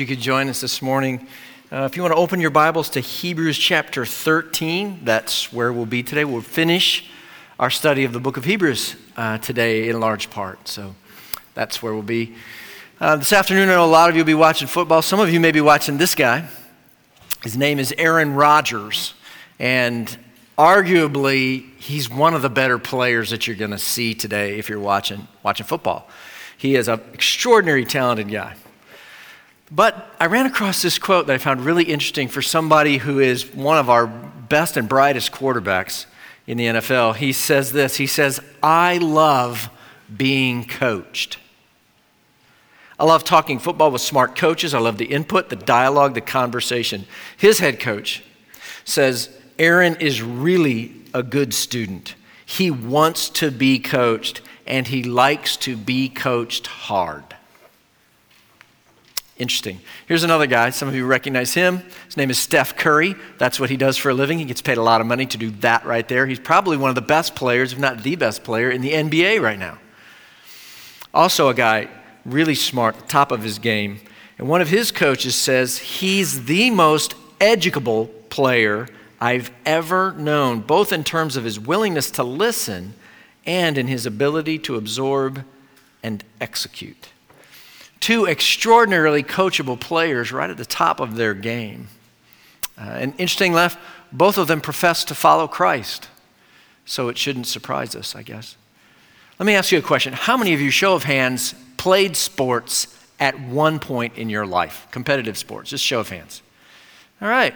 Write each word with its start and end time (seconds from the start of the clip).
You 0.00 0.06
could 0.06 0.20
join 0.20 0.48
us 0.48 0.60
this 0.60 0.80
morning. 0.80 1.26
Uh, 1.72 1.78
if 1.78 1.96
you 1.96 2.02
want 2.02 2.14
to 2.14 2.20
open 2.20 2.40
your 2.40 2.52
Bibles 2.52 2.88
to 2.90 3.00
Hebrews 3.00 3.58
chapter 3.58 4.06
13, 4.06 5.00
that's 5.02 5.52
where 5.52 5.72
we'll 5.72 5.86
be 5.86 6.04
today. 6.04 6.24
We'll 6.24 6.40
finish 6.40 7.10
our 7.58 7.68
study 7.68 8.04
of 8.04 8.12
the 8.12 8.20
book 8.20 8.36
of 8.36 8.44
Hebrews 8.44 8.94
uh, 9.16 9.38
today 9.38 9.88
in 9.88 9.98
large 9.98 10.30
part. 10.30 10.68
So 10.68 10.94
that's 11.54 11.82
where 11.82 11.94
we'll 11.94 12.04
be. 12.04 12.36
Uh, 13.00 13.16
this 13.16 13.32
afternoon, 13.32 13.70
I 13.70 13.72
know 13.72 13.84
a 13.84 13.86
lot 13.86 14.08
of 14.08 14.14
you 14.14 14.20
will 14.20 14.26
be 14.26 14.34
watching 14.34 14.68
football. 14.68 15.02
Some 15.02 15.18
of 15.18 15.30
you 15.32 15.40
may 15.40 15.50
be 15.50 15.60
watching 15.60 15.98
this 15.98 16.14
guy. 16.14 16.48
His 17.42 17.56
name 17.56 17.80
is 17.80 17.92
Aaron 17.98 18.34
Rodgers. 18.34 19.14
And 19.58 20.16
arguably, 20.56 21.76
he's 21.76 22.08
one 22.08 22.34
of 22.34 22.42
the 22.42 22.50
better 22.50 22.78
players 22.78 23.30
that 23.30 23.48
you're 23.48 23.56
going 23.56 23.72
to 23.72 23.78
see 23.78 24.14
today 24.14 24.60
if 24.60 24.68
you're 24.68 24.78
watching, 24.78 25.26
watching 25.42 25.66
football. 25.66 26.08
He 26.56 26.76
is 26.76 26.86
an 26.86 27.00
extraordinary 27.12 27.84
talented 27.84 28.30
guy. 28.30 28.54
But 29.70 30.14
I 30.18 30.26
ran 30.26 30.46
across 30.46 30.82
this 30.82 30.98
quote 30.98 31.26
that 31.26 31.34
I 31.34 31.38
found 31.38 31.64
really 31.64 31.84
interesting 31.84 32.28
for 32.28 32.40
somebody 32.40 32.98
who 32.98 33.18
is 33.18 33.52
one 33.54 33.78
of 33.78 33.90
our 33.90 34.06
best 34.06 34.76
and 34.76 34.88
brightest 34.88 35.32
quarterbacks 35.32 36.06
in 36.46 36.56
the 36.56 36.64
NFL. 36.64 37.16
He 37.16 37.32
says 37.32 37.72
this 37.72 37.96
He 37.96 38.06
says, 38.06 38.40
I 38.62 38.98
love 38.98 39.68
being 40.14 40.66
coached. 40.66 41.38
I 42.98 43.04
love 43.04 43.22
talking 43.22 43.60
football 43.60 43.92
with 43.92 44.00
smart 44.00 44.34
coaches. 44.34 44.74
I 44.74 44.80
love 44.80 44.98
the 44.98 45.04
input, 45.04 45.50
the 45.50 45.56
dialogue, 45.56 46.14
the 46.14 46.20
conversation. 46.20 47.04
His 47.36 47.60
head 47.60 47.78
coach 47.78 48.24
says, 48.84 49.30
Aaron 49.58 49.96
is 49.96 50.20
really 50.20 50.94
a 51.14 51.22
good 51.22 51.54
student. 51.54 52.16
He 52.44 52.70
wants 52.70 53.28
to 53.30 53.50
be 53.52 53.78
coached, 53.78 54.40
and 54.66 54.86
he 54.86 55.04
likes 55.04 55.56
to 55.58 55.76
be 55.76 56.08
coached 56.08 56.66
hard. 56.66 57.36
Interesting. 59.38 59.80
Here's 60.06 60.24
another 60.24 60.48
guy. 60.48 60.70
Some 60.70 60.88
of 60.88 60.96
you 60.96 61.06
recognize 61.06 61.54
him. 61.54 61.82
His 62.06 62.16
name 62.16 62.28
is 62.28 62.40
Steph 62.40 62.76
Curry. 62.76 63.14
That's 63.38 63.60
what 63.60 63.70
he 63.70 63.76
does 63.76 63.96
for 63.96 64.10
a 64.10 64.14
living. 64.14 64.40
He 64.40 64.44
gets 64.44 64.60
paid 64.60 64.78
a 64.78 64.82
lot 64.82 65.00
of 65.00 65.06
money 65.06 65.26
to 65.26 65.38
do 65.38 65.52
that 65.62 65.84
right 65.86 66.06
there. 66.08 66.26
He's 66.26 66.40
probably 66.40 66.76
one 66.76 66.88
of 66.88 66.96
the 66.96 67.02
best 67.02 67.36
players, 67.36 67.72
if 67.72 67.78
not 67.78 68.02
the 68.02 68.16
best 68.16 68.42
player, 68.42 68.68
in 68.68 68.80
the 68.80 68.90
NBA 68.90 69.40
right 69.40 69.58
now. 69.58 69.78
Also, 71.14 71.48
a 71.48 71.54
guy 71.54 71.88
really 72.24 72.56
smart, 72.56 73.08
top 73.08 73.30
of 73.30 73.44
his 73.44 73.60
game. 73.60 74.00
And 74.38 74.48
one 74.48 74.60
of 74.60 74.70
his 74.70 74.90
coaches 74.90 75.36
says 75.36 75.78
he's 75.78 76.46
the 76.46 76.70
most 76.70 77.14
educable 77.40 78.06
player 78.30 78.88
I've 79.20 79.52
ever 79.64 80.12
known, 80.12 80.60
both 80.60 80.92
in 80.92 81.04
terms 81.04 81.36
of 81.36 81.44
his 81.44 81.60
willingness 81.60 82.10
to 82.12 82.24
listen 82.24 82.94
and 83.46 83.78
in 83.78 83.86
his 83.86 84.04
ability 84.04 84.58
to 84.60 84.74
absorb 84.74 85.44
and 86.02 86.24
execute 86.40 87.10
two 88.00 88.26
extraordinarily 88.26 89.22
coachable 89.22 89.78
players 89.78 90.32
right 90.32 90.50
at 90.50 90.56
the 90.56 90.64
top 90.64 91.00
of 91.00 91.16
their 91.16 91.34
game. 91.34 91.88
Uh, 92.78 92.82
and 92.82 93.12
interesting 93.18 93.52
enough, 93.52 93.76
both 94.12 94.38
of 94.38 94.46
them 94.46 94.60
profess 94.60 95.04
to 95.04 95.14
follow 95.14 95.48
Christ. 95.48 96.08
So 96.84 97.08
it 97.08 97.18
shouldn't 97.18 97.46
surprise 97.46 97.94
us, 97.94 98.14
I 98.14 98.22
guess. 98.22 98.56
Let 99.38 99.46
me 99.46 99.54
ask 99.54 99.70
you 99.70 99.78
a 99.78 99.82
question. 99.82 100.12
How 100.12 100.36
many 100.36 100.54
of 100.54 100.60
you, 100.60 100.70
show 100.70 100.94
of 100.94 101.04
hands, 101.04 101.54
played 101.76 102.16
sports 102.16 102.96
at 103.20 103.38
one 103.38 103.78
point 103.78 104.16
in 104.16 104.30
your 104.30 104.46
life? 104.46 104.88
Competitive 104.90 105.36
sports, 105.36 105.70
just 105.70 105.84
show 105.84 106.00
of 106.00 106.08
hands. 106.08 106.42
All 107.20 107.28
right. 107.28 107.54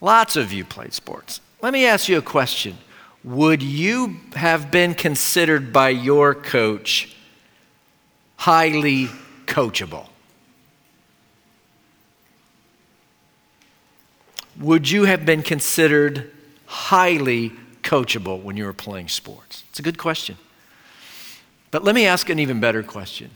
Lots 0.00 0.36
of 0.36 0.52
you 0.52 0.64
played 0.64 0.92
sports. 0.92 1.40
Let 1.62 1.72
me 1.72 1.86
ask 1.86 2.08
you 2.08 2.18
a 2.18 2.22
question. 2.22 2.78
Would 3.22 3.62
you 3.62 4.16
have 4.34 4.70
been 4.70 4.94
considered 4.94 5.72
by 5.72 5.90
your 5.90 6.34
coach 6.34 7.16
highly 8.40 9.06
coachable? 9.44 10.08
Would 14.58 14.88
you 14.90 15.04
have 15.04 15.26
been 15.26 15.42
considered 15.42 16.30
highly 16.64 17.52
coachable 17.82 18.42
when 18.42 18.56
you 18.56 18.64
were 18.64 18.72
playing 18.72 19.08
sports? 19.08 19.64
It's 19.68 19.78
a 19.78 19.82
good 19.82 19.98
question. 19.98 20.38
But 21.70 21.84
let 21.84 21.94
me 21.94 22.06
ask 22.06 22.30
an 22.30 22.38
even 22.38 22.60
better 22.60 22.82
question. 22.82 23.30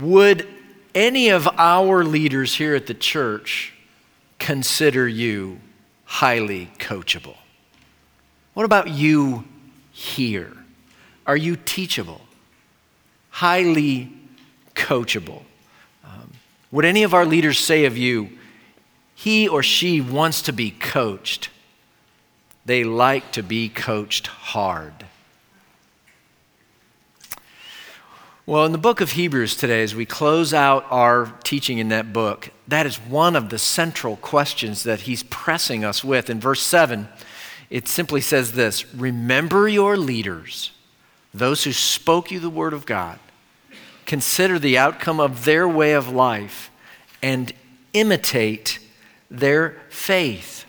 Would 0.00 0.48
any 0.94 1.28
of 1.28 1.46
our 1.58 2.02
leaders 2.02 2.54
here 2.54 2.74
at 2.74 2.86
the 2.86 2.94
church 2.94 3.74
consider 4.38 5.06
you 5.06 5.60
highly 6.04 6.70
coachable? 6.78 7.36
What 8.54 8.64
about 8.64 8.88
you 8.88 9.44
here? 9.90 10.56
Are 11.26 11.36
you 11.36 11.56
teachable? 11.56 12.22
Highly 13.32 14.12
coachable. 14.74 15.42
Um, 16.04 16.32
would 16.70 16.84
any 16.84 17.02
of 17.02 17.14
our 17.14 17.24
leaders 17.24 17.58
say 17.58 17.86
of 17.86 17.96
you, 17.96 18.30
he 19.14 19.48
or 19.48 19.62
she 19.62 20.00
wants 20.00 20.42
to 20.42 20.52
be 20.52 20.70
coached? 20.70 21.48
They 22.64 22.84
like 22.84 23.32
to 23.32 23.42
be 23.42 23.68
coached 23.68 24.28
hard. 24.28 25.06
Well, 28.44 28.66
in 28.66 28.72
the 28.72 28.78
book 28.78 29.00
of 29.00 29.12
Hebrews 29.12 29.56
today, 29.56 29.82
as 29.82 29.94
we 29.94 30.04
close 30.04 30.52
out 30.52 30.84
our 30.90 31.32
teaching 31.42 31.78
in 31.78 31.88
that 31.88 32.12
book, 32.12 32.50
that 32.68 32.86
is 32.86 32.96
one 32.96 33.34
of 33.34 33.48
the 33.48 33.58
central 33.58 34.16
questions 34.16 34.82
that 34.82 35.02
he's 35.02 35.22
pressing 35.22 35.84
us 35.84 36.04
with. 36.04 36.28
In 36.28 36.38
verse 36.38 36.60
7, 36.62 37.08
it 37.70 37.88
simply 37.88 38.20
says 38.20 38.52
this 38.52 38.92
Remember 38.94 39.68
your 39.68 39.96
leaders 39.96 40.72
those 41.34 41.64
who 41.64 41.72
spoke 41.72 42.30
you 42.30 42.40
the 42.40 42.50
word 42.50 42.72
of 42.72 42.86
God, 42.86 43.18
consider 44.06 44.58
the 44.58 44.76
outcome 44.76 45.20
of 45.20 45.44
their 45.44 45.66
way 45.66 45.92
of 45.92 46.08
life 46.08 46.70
and 47.22 47.52
imitate 47.92 48.78
their 49.30 49.80
faith. 49.88 50.66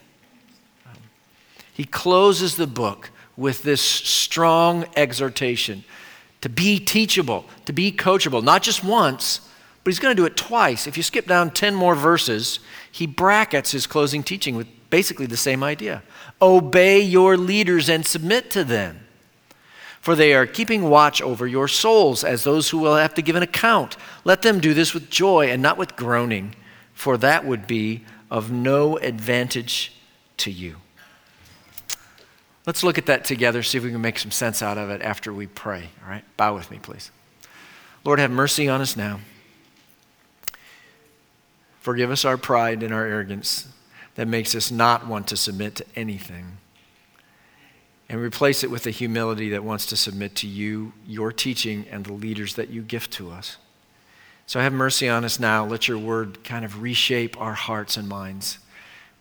He 1.74 1.85
closes 1.85 2.56
the 2.56 2.68
book 2.68 3.09
with 3.35 3.63
this 3.63 3.81
strong 3.81 4.85
exhortation 4.96 5.84
to 6.41 6.50
be 6.50 6.80
teachable, 6.80 7.45
to 7.66 7.74
be 7.74 7.91
coachable, 7.91 8.44
not 8.44 8.62
just 8.62 8.84
once, 8.84 9.41
but 9.84 9.91
he's 9.91 10.00
going 10.00 10.16
to 10.16 10.22
do 10.22 10.25
it 10.25 10.38
twice. 10.38 10.88
If 10.88 10.95
you 10.95 11.03
skip 11.03 11.25
down 11.25 11.51
10 11.51 11.74
more 11.74 11.95
verses, 11.95 12.59
he 12.91 13.07
brackets 13.07 13.72
his 13.72 13.88
closing 13.88 14.24
teaching 14.24 14.56
with 14.56 14.68
basically 14.90 15.25
the 15.25 15.38
same 15.38 15.63
idea. 15.63 16.03
Obey 16.41 17.01
your 17.01 17.35
leaders 17.35 17.90
and 17.90 18.06
submit 18.06 18.51
to 18.51 18.63
them 18.63 19.03
for 20.03 20.18
they 20.18 20.34
are 20.34 20.46
keeping 20.46 20.90
watch 20.90 21.22
over 21.22 21.47
your 21.47 21.66
souls 21.66 22.25
as 22.25 22.44
those 22.44 22.69
who 22.69 22.78
will 22.78 22.97
have 22.97 23.14
to 23.14 23.22
give 23.22 23.38
an 23.38 23.41
account. 23.41 23.96
Let 24.25 24.41
them 24.41 24.59
do 24.59 24.74
this 24.74 24.94
with 24.94 25.09
joy 25.09 25.47
and 25.47 25.62
not 25.62 25.78
with 25.78 25.96
groaning, 25.96 26.56
for 26.94 27.16
that 27.19 27.46
would 27.46 27.68
be 27.68 28.03
of 28.30 28.52
no 28.52 28.97
advantage 28.97 29.94
to 30.36 30.52
you. 30.52 30.75
Let's 32.66 32.84
look 32.84 32.97
at 32.97 33.06
that 33.06 33.24
together, 33.24 33.63
see 33.63 33.78
if 33.78 33.86
we 33.86 33.92
can 33.92 34.02
make 34.02 34.19
some 34.19 34.30
sense 34.30 34.62
out 34.62 34.78
of 34.78 34.90
it 34.90 35.02
after 35.02 35.31
we 35.31 35.47
pray. 35.47 35.88
All 36.03 36.09
right? 36.09 36.25
Bow 36.36 36.53
with 36.53 36.69
me, 36.69 36.80
please. 36.80 37.09
Lord, 38.03 38.19
have 38.19 38.30
mercy 38.30 38.68
on 38.68 38.81
us 38.81 38.97
now. 38.97 39.22
Forgive 41.80 42.12
us 42.12 42.25
our 42.25 42.36
pride 42.36 42.84
and 42.84 42.94
our 42.94 43.06
arrogance 43.06 43.69
that 44.16 44.28
makes 44.28 44.53
us 44.53 44.69
not 44.69 45.08
want 45.08 45.28
to 45.28 45.38
submit 45.38 45.75
to 45.75 45.86
anything 45.96 46.58
and 48.09 48.19
replace 48.19 48.64
it 48.64 48.69
with 48.69 48.86
a 48.86 48.91
humility 48.91 49.50
that 49.50 49.64
wants 49.64 49.86
to 49.88 49.96
submit 49.96 50.36
to 50.36 50.47
you, 50.47 50.94
your 51.08 51.31
teaching, 51.31 51.86
and 51.90 52.06
the 52.06 52.14
leaders 52.14 52.56
that 52.56 52.69
you 52.69 52.81
gift 52.81 53.12
to 53.14 53.31
us. 53.31 53.58
So 54.46 54.59
have 54.59 54.74
mercy 54.74 55.08
on 55.08 55.24
us 55.24 55.40
now. 55.40 55.66
Let 55.66 55.88
your 55.88 55.97
word 55.97 56.44
kind 56.44 56.66
of 56.66 56.81
reshape 56.81 57.40
our 57.40 57.53
hearts 57.53 57.97
and 57.97 58.08
minds. 58.08 58.59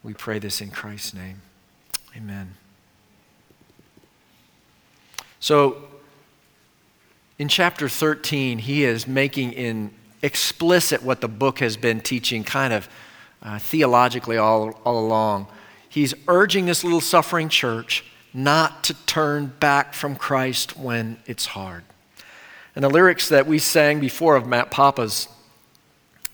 We 0.03 0.15
pray 0.15 0.39
this 0.39 0.61
in 0.61 0.71
Christ's 0.71 1.15
name. 1.15 1.43
Amen. 2.17 2.55
So, 5.39 5.85
in 7.39 7.49
chapter 7.49 7.89
13, 7.89 8.59
he 8.59 8.85
is 8.85 9.07
making 9.07 9.53
in 9.53 9.93
explicit 10.23 11.03
what 11.03 11.21
the 11.21 11.29
book 11.29 11.59
has 11.59 11.77
been 11.77 12.01
teaching 12.01 12.45
kind 12.45 12.73
of 12.73 12.89
uh, 13.43 13.59
theologically 13.59 14.37
all, 14.37 14.71
all 14.85 15.05
along. 15.05 15.47
He's 15.89 16.15
urging 16.29 16.67
this 16.67 16.85
little 16.85 17.01
suffering 17.01 17.49
church 17.49 18.05
not 18.35 18.85
to 18.85 18.95
turn 19.07 19.53
back 19.61 19.95
from 19.95 20.17
Christ 20.17 20.77
when 20.77 21.19
it's 21.27 21.47
hard. 21.47 21.85
And 22.75 22.85
the 22.85 22.89
lyrics 22.89 23.29
that 23.29 23.47
we 23.47 23.59
sang 23.59 24.01
before 24.01 24.37
of 24.37 24.47
Matt 24.47 24.71
Papa's 24.71 25.29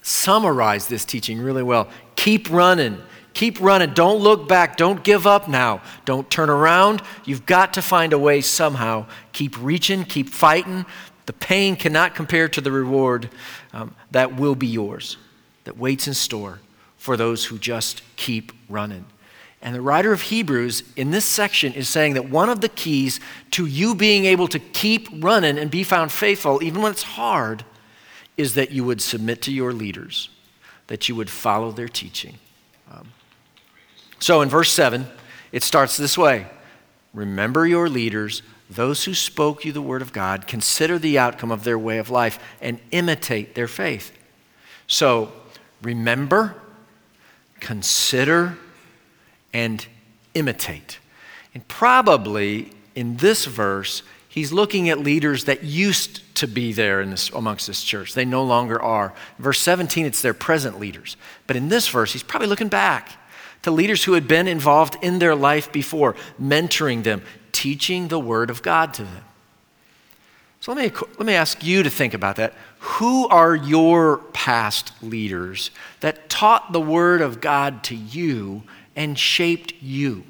summarize 0.02 0.86
this 0.86 1.04
teaching 1.04 1.40
really 1.40 1.62
well. 1.62 1.88
Keep 2.16 2.50
running. 2.50 2.98
Keep 3.34 3.60
running. 3.60 3.94
Don't 3.94 4.20
look 4.20 4.48
back. 4.48 4.76
Don't 4.76 5.02
give 5.04 5.26
up 5.26 5.48
now. 5.48 5.82
Don't 6.04 6.30
turn 6.30 6.50
around. 6.50 7.02
You've 7.24 7.46
got 7.46 7.74
to 7.74 7.82
find 7.82 8.12
a 8.12 8.18
way 8.18 8.40
somehow. 8.40 9.06
Keep 9.32 9.62
reaching. 9.62 10.04
Keep 10.04 10.30
fighting. 10.30 10.86
The 11.26 11.32
pain 11.34 11.76
cannot 11.76 12.14
compare 12.14 12.48
to 12.48 12.60
the 12.60 12.72
reward 12.72 13.28
um, 13.72 13.94
that 14.12 14.36
will 14.36 14.54
be 14.54 14.66
yours, 14.66 15.18
that 15.64 15.76
waits 15.76 16.08
in 16.08 16.14
store 16.14 16.60
for 16.96 17.16
those 17.16 17.44
who 17.44 17.58
just 17.58 18.02
keep 18.16 18.52
running. 18.68 19.04
And 19.60 19.74
the 19.74 19.80
writer 19.80 20.12
of 20.12 20.22
Hebrews 20.22 20.84
in 20.96 21.10
this 21.10 21.24
section 21.24 21.72
is 21.72 21.88
saying 21.88 22.14
that 22.14 22.30
one 22.30 22.48
of 22.48 22.60
the 22.60 22.68
keys 22.68 23.18
to 23.52 23.66
you 23.66 23.94
being 23.94 24.24
able 24.24 24.46
to 24.48 24.58
keep 24.58 25.08
running 25.12 25.58
and 25.58 25.70
be 25.70 25.82
found 25.82 26.12
faithful, 26.12 26.62
even 26.62 26.80
when 26.80 26.92
it's 26.92 27.02
hard, 27.02 27.64
is 28.36 28.54
that 28.54 28.70
you 28.70 28.84
would 28.84 29.02
submit 29.02 29.42
to 29.42 29.52
your 29.52 29.72
leaders. 29.72 30.30
that 30.86 31.06
you 31.06 31.14
would 31.14 31.28
follow 31.28 31.70
their 31.70 31.86
teaching. 31.86 32.38
Um, 32.90 33.12
so 34.20 34.40
in 34.40 34.48
verse 34.48 34.72
7, 34.72 35.06
it 35.52 35.62
starts 35.62 35.96
this 35.96 36.16
way 36.16 36.46
Remember 37.14 37.66
your 37.66 37.88
leaders, 37.88 38.42
those 38.70 39.04
who 39.04 39.14
spoke 39.14 39.64
you 39.64 39.72
the 39.72 39.82
word 39.82 40.02
of 40.02 40.12
God, 40.12 40.46
consider 40.46 40.98
the 40.98 41.18
outcome 41.18 41.50
of 41.50 41.64
their 41.64 41.78
way 41.78 41.98
of 41.98 42.10
life, 42.10 42.38
and 42.60 42.80
imitate 42.90 43.54
their 43.54 43.68
faith. 43.68 44.12
So 44.86 45.32
remember, 45.82 46.54
consider, 47.60 48.56
and 49.52 49.86
imitate. 50.34 50.98
And 51.54 51.66
probably 51.68 52.72
in 52.94 53.16
this 53.16 53.44
verse, 53.44 54.02
he's 54.28 54.52
looking 54.52 54.88
at 54.88 54.98
leaders 54.98 55.44
that 55.44 55.64
used 55.64 56.22
to 56.36 56.46
be 56.46 56.72
there 56.72 57.00
in 57.00 57.10
this, 57.10 57.30
amongst 57.30 57.66
this 57.66 57.82
church. 57.82 58.14
They 58.14 58.24
no 58.24 58.44
longer 58.44 58.80
are. 58.80 59.12
Verse 59.38 59.60
17, 59.60 60.06
it's 60.06 60.22
their 60.22 60.34
present 60.34 60.78
leaders. 60.78 61.16
But 61.46 61.56
in 61.56 61.68
this 61.68 61.88
verse, 61.88 62.12
he's 62.12 62.22
probably 62.22 62.48
looking 62.48 62.68
back 62.68 63.10
to 63.62 63.70
leaders 63.70 64.04
who 64.04 64.12
had 64.12 64.28
been 64.28 64.46
involved 64.46 64.96
in 65.02 65.18
their 65.18 65.34
life 65.34 65.72
before, 65.72 66.14
mentoring 66.40 67.02
them, 67.02 67.22
teaching 67.52 68.08
the 68.08 68.20
Word 68.20 68.50
of 68.50 68.62
God 68.62 68.94
to 68.94 69.02
them. 69.02 69.24
So 70.60 70.72
let 70.72 70.92
me, 70.92 71.00
let 71.18 71.26
me 71.26 71.34
ask 71.34 71.64
you 71.64 71.82
to 71.82 71.90
think 71.90 72.14
about 72.14 72.36
that. 72.36 72.54
Who 72.80 73.28
are 73.28 73.54
your 73.54 74.18
past 74.32 74.92
leaders 75.02 75.70
that 76.00 76.28
taught 76.28 76.72
the 76.72 76.80
Word 76.80 77.20
of 77.20 77.40
God 77.40 77.82
to 77.84 77.96
you 77.96 78.62
and 78.98 79.16
shaped 79.16 79.72
you? 79.80 80.24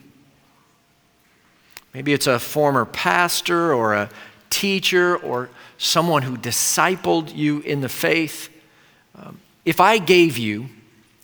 Maybe 1.95 2.13
it's 2.13 2.27
a 2.27 2.39
former 2.39 2.85
pastor 2.85 3.73
or 3.73 3.95
a 3.95 4.11
teacher 4.51 5.17
or 5.17 5.49
someone 5.79 6.23
who 6.23 6.37
discipled 6.37 7.35
you 7.35 7.61
in 7.61 7.81
the 7.81 7.89
faith. 7.89 8.51
Um, 9.17 9.41
if 9.65 9.81
I 9.81 9.97
gave 9.97 10.37
you, 10.37 10.69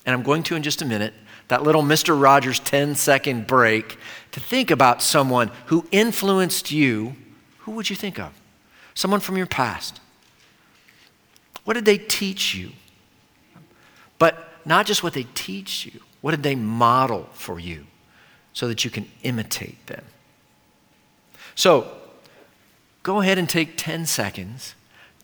and 0.07 0.15
I'm 0.15 0.23
going 0.23 0.43
to 0.45 0.57
in 0.57 0.63
just 0.63 0.81
a 0.81 0.87
minute, 0.87 1.13
that 1.49 1.63
little 1.63 1.83
Mr. 1.83 2.19
Rogers 2.19 2.61
10 2.61 2.95
second 2.95 3.47
break 3.47 3.99
to 4.33 4.41
think 4.41 4.71
about 4.71 5.03
someone 5.03 5.51
who 5.67 5.87
influenced 5.93 6.73
you, 6.73 7.15
who 7.59 7.73
would 7.73 7.91
you 7.91 7.97
think 7.97 8.19
of? 8.19 8.33
Someone 8.95 9.21
from 9.21 9.37
your 9.37 9.47
past. 9.47 10.01
What 11.65 11.75
did 11.75 11.85
they 11.85 11.99
teach 11.99 12.55
you? 12.55 12.71
But 14.19 14.49
not 14.65 14.87
just 14.87 15.03
what 15.03 15.13
they 15.13 15.27
teach 15.35 15.85
you, 15.85 16.01
what 16.25 16.31
did 16.31 16.43
they 16.43 16.55
model 16.55 17.29
for 17.35 17.61
you 17.61 17.85
so 18.55 18.67
that 18.69 18.83
you 18.83 18.91
can 18.91 19.07
imitate 19.23 19.87
them? 19.89 20.03
So, 21.55 21.87
go 23.03 23.21
ahead 23.21 23.37
and 23.37 23.47
take 23.47 23.77
10 23.77 24.07
seconds 24.07 24.75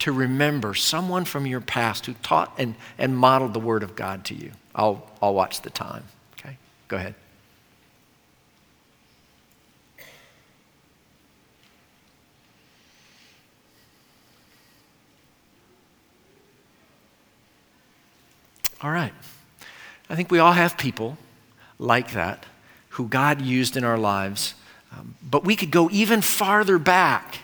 to 0.01 0.13
remember 0.13 0.75
someone 0.75 1.25
from 1.25 1.47
your 1.47 1.63
past 1.63 2.05
who 2.05 2.13
taught 2.23 2.53
and, 2.59 2.75
and 2.99 3.17
modeled 3.17 3.55
the 3.55 3.61
Word 3.61 3.83
of 3.83 3.97
God 3.97 4.27
to 4.27 4.35
you. 4.35 4.53
I'll, 4.75 5.11
I'll 5.23 5.33
watch 5.33 5.63
the 5.63 5.71
time. 5.71 6.05
Okay? 6.39 6.59
Go 6.89 6.99
ahead. 6.99 7.15
All 18.83 18.91
right. 18.91 19.15
I 20.11 20.17
think 20.17 20.31
we 20.31 20.41
all 20.41 20.53
have 20.53 20.77
people 20.77 21.17
like 21.79 22.13
that 22.13 22.45
who 22.91 23.07
God 23.07 23.41
used 23.41 23.77
in 23.77 23.85
our 23.85 23.97
lives. 23.97 24.55
Um, 24.93 25.15
but 25.23 25.45
we 25.45 25.55
could 25.55 25.71
go 25.71 25.89
even 25.91 26.21
farther 26.21 26.79
back. 26.79 27.39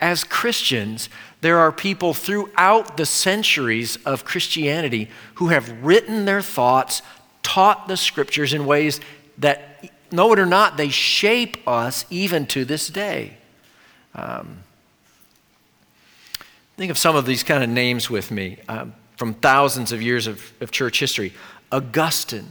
As 0.00 0.22
Christians, 0.22 1.08
there 1.40 1.58
are 1.58 1.72
people 1.72 2.14
throughout 2.14 2.96
the 2.96 3.06
centuries 3.06 3.96
of 4.06 4.24
Christianity 4.24 5.10
who 5.34 5.48
have 5.48 5.84
written 5.84 6.24
their 6.24 6.40
thoughts, 6.40 7.02
taught 7.42 7.88
the 7.88 7.96
scriptures 7.96 8.54
in 8.54 8.66
ways 8.66 9.00
that, 9.38 9.90
know 10.12 10.32
it 10.32 10.38
or 10.38 10.46
not, 10.46 10.76
they 10.76 10.88
shape 10.88 11.66
us 11.66 12.04
even 12.10 12.46
to 12.46 12.64
this 12.64 12.88
day. 12.88 13.36
Um, 14.14 14.58
think 16.76 16.90
of 16.90 16.98
some 16.98 17.16
of 17.16 17.26
these 17.26 17.42
kind 17.42 17.64
of 17.64 17.70
names 17.70 18.08
with 18.08 18.30
me 18.30 18.58
um, 18.68 18.94
from 19.16 19.34
thousands 19.34 19.92
of 19.92 20.00
years 20.02 20.26
of, 20.26 20.52
of 20.60 20.70
church 20.70 21.00
history 21.00 21.32
Augustine, 21.72 22.50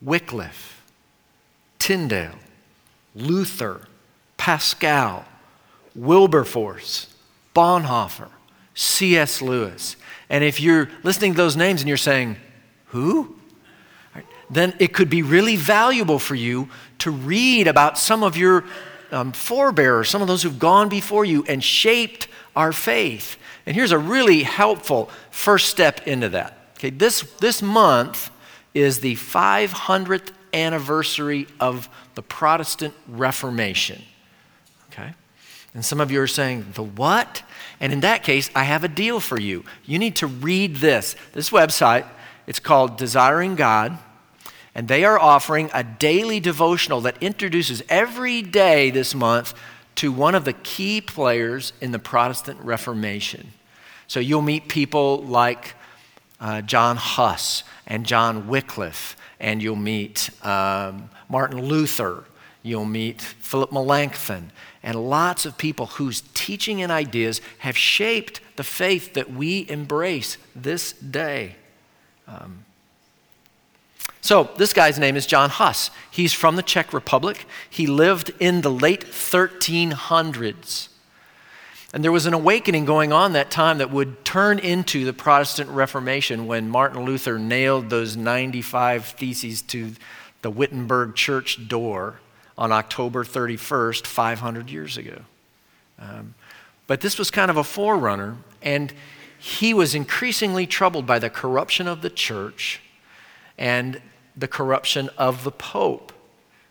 Wycliffe, 0.00 0.80
Tyndale, 1.78 2.38
Luther, 3.14 3.88
Pascal, 4.36 5.24
Wilberforce, 5.94 7.08
Bonhoeffer, 7.54 8.28
C.S. 8.74 9.42
Lewis. 9.42 9.96
And 10.30 10.42
if 10.42 10.60
you're 10.60 10.88
listening 11.02 11.32
to 11.32 11.36
those 11.36 11.56
names 11.56 11.82
and 11.82 11.88
you're 11.88 11.96
saying, 11.96 12.36
who? 12.86 13.36
Then 14.48 14.74
it 14.78 14.94
could 14.94 15.10
be 15.10 15.22
really 15.22 15.56
valuable 15.56 16.18
for 16.18 16.34
you 16.34 16.68
to 16.98 17.10
read 17.10 17.66
about 17.66 17.98
some 17.98 18.22
of 18.22 18.36
your 18.36 18.64
um, 19.10 19.32
forebears, 19.32 20.08
some 20.08 20.22
of 20.22 20.28
those 20.28 20.42
who've 20.42 20.58
gone 20.58 20.88
before 20.88 21.24
you 21.24 21.44
and 21.48 21.62
shaped 21.62 22.28
our 22.54 22.72
faith. 22.72 23.36
And 23.66 23.74
here's 23.74 23.92
a 23.92 23.98
really 23.98 24.42
helpful 24.42 25.10
first 25.30 25.68
step 25.68 26.06
into 26.06 26.28
that. 26.30 26.61
Okay, 26.82 26.90
this, 26.90 27.22
this 27.38 27.62
month 27.62 28.32
is 28.74 28.98
the 28.98 29.14
500th 29.14 30.32
anniversary 30.52 31.46
of 31.60 31.88
the 32.16 32.22
Protestant 32.22 32.92
Reformation. 33.06 34.02
Okay? 34.90 35.12
And 35.74 35.84
some 35.84 36.00
of 36.00 36.10
you 36.10 36.20
are 36.20 36.26
saying, 36.26 36.72
the 36.74 36.82
what? 36.82 37.44
And 37.78 37.92
in 37.92 38.00
that 38.00 38.24
case, 38.24 38.50
I 38.56 38.64
have 38.64 38.82
a 38.82 38.88
deal 38.88 39.20
for 39.20 39.38
you. 39.38 39.64
You 39.84 40.00
need 40.00 40.16
to 40.16 40.26
read 40.26 40.74
this. 40.78 41.14
This 41.34 41.50
website, 41.50 42.04
it's 42.48 42.58
called 42.58 42.96
Desiring 42.96 43.54
God, 43.54 43.96
and 44.74 44.88
they 44.88 45.04
are 45.04 45.20
offering 45.20 45.70
a 45.72 45.84
daily 45.84 46.40
devotional 46.40 47.00
that 47.02 47.22
introduces 47.22 47.84
every 47.88 48.42
day 48.42 48.90
this 48.90 49.14
month 49.14 49.54
to 49.94 50.10
one 50.10 50.34
of 50.34 50.44
the 50.44 50.52
key 50.52 51.00
players 51.00 51.74
in 51.80 51.92
the 51.92 52.00
Protestant 52.00 52.58
Reformation. 52.60 53.52
So 54.08 54.18
you'll 54.18 54.42
meet 54.42 54.66
people 54.66 55.22
like 55.22 55.76
uh, 56.42 56.60
John 56.60 56.96
Huss 56.96 57.62
and 57.86 58.04
John 58.04 58.48
Wycliffe, 58.48 59.16
and 59.40 59.62
you'll 59.62 59.76
meet 59.76 60.28
um, 60.44 61.08
Martin 61.28 61.62
Luther, 61.62 62.24
you'll 62.62 62.84
meet 62.84 63.22
Philip 63.22 63.72
Melanchthon, 63.72 64.50
and 64.82 65.08
lots 65.08 65.46
of 65.46 65.56
people 65.56 65.86
whose 65.86 66.22
teaching 66.34 66.82
and 66.82 66.90
ideas 66.90 67.40
have 67.58 67.78
shaped 67.78 68.40
the 68.56 68.64
faith 68.64 69.14
that 69.14 69.32
we 69.32 69.66
embrace 69.70 70.36
this 70.54 70.92
day. 70.92 71.54
Um, 72.26 72.64
so, 74.20 74.50
this 74.56 74.72
guy's 74.72 74.98
name 74.98 75.16
is 75.16 75.26
John 75.26 75.50
Huss. 75.50 75.90
He's 76.10 76.32
from 76.32 76.56
the 76.56 76.62
Czech 76.62 76.92
Republic. 76.92 77.44
He 77.68 77.86
lived 77.86 78.32
in 78.38 78.60
the 78.60 78.70
late 78.70 79.04
1300s. 79.04 80.88
And 81.92 82.02
there 82.02 82.12
was 82.12 82.24
an 82.24 82.32
awakening 82.32 82.86
going 82.86 83.12
on 83.12 83.34
that 83.34 83.50
time 83.50 83.78
that 83.78 83.90
would 83.90 84.24
turn 84.24 84.58
into 84.58 85.04
the 85.04 85.12
Protestant 85.12 85.68
Reformation 85.68 86.46
when 86.46 86.70
Martin 86.70 87.04
Luther 87.04 87.38
nailed 87.38 87.90
those 87.90 88.16
95 88.16 89.04
theses 89.04 89.60
to 89.62 89.92
the 90.40 90.50
Wittenberg 90.50 91.14
church 91.14 91.68
door 91.68 92.20
on 92.56 92.72
October 92.72 93.24
31st, 93.24 94.06
500 94.06 94.70
years 94.70 94.96
ago. 94.96 95.22
Um, 95.98 96.34
but 96.86 97.02
this 97.02 97.18
was 97.18 97.30
kind 97.30 97.50
of 97.50 97.56
a 97.56 97.64
forerunner, 97.64 98.38
and 98.62 98.92
he 99.38 99.74
was 99.74 99.94
increasingly 99.94 100.66
troubled 100.66 101.06
by 101.06 101.18
the 101.18 101.30
corruption 101.30 101.86
of 101.86 102.00
the 102.00 102.10
church 102.10 102.80
and 103.58 104.00
the 104.36 104.48
corruption 104.48 105.10
of 105.18 105.44
the 105.44 105.52
Pope, 105.52 106.12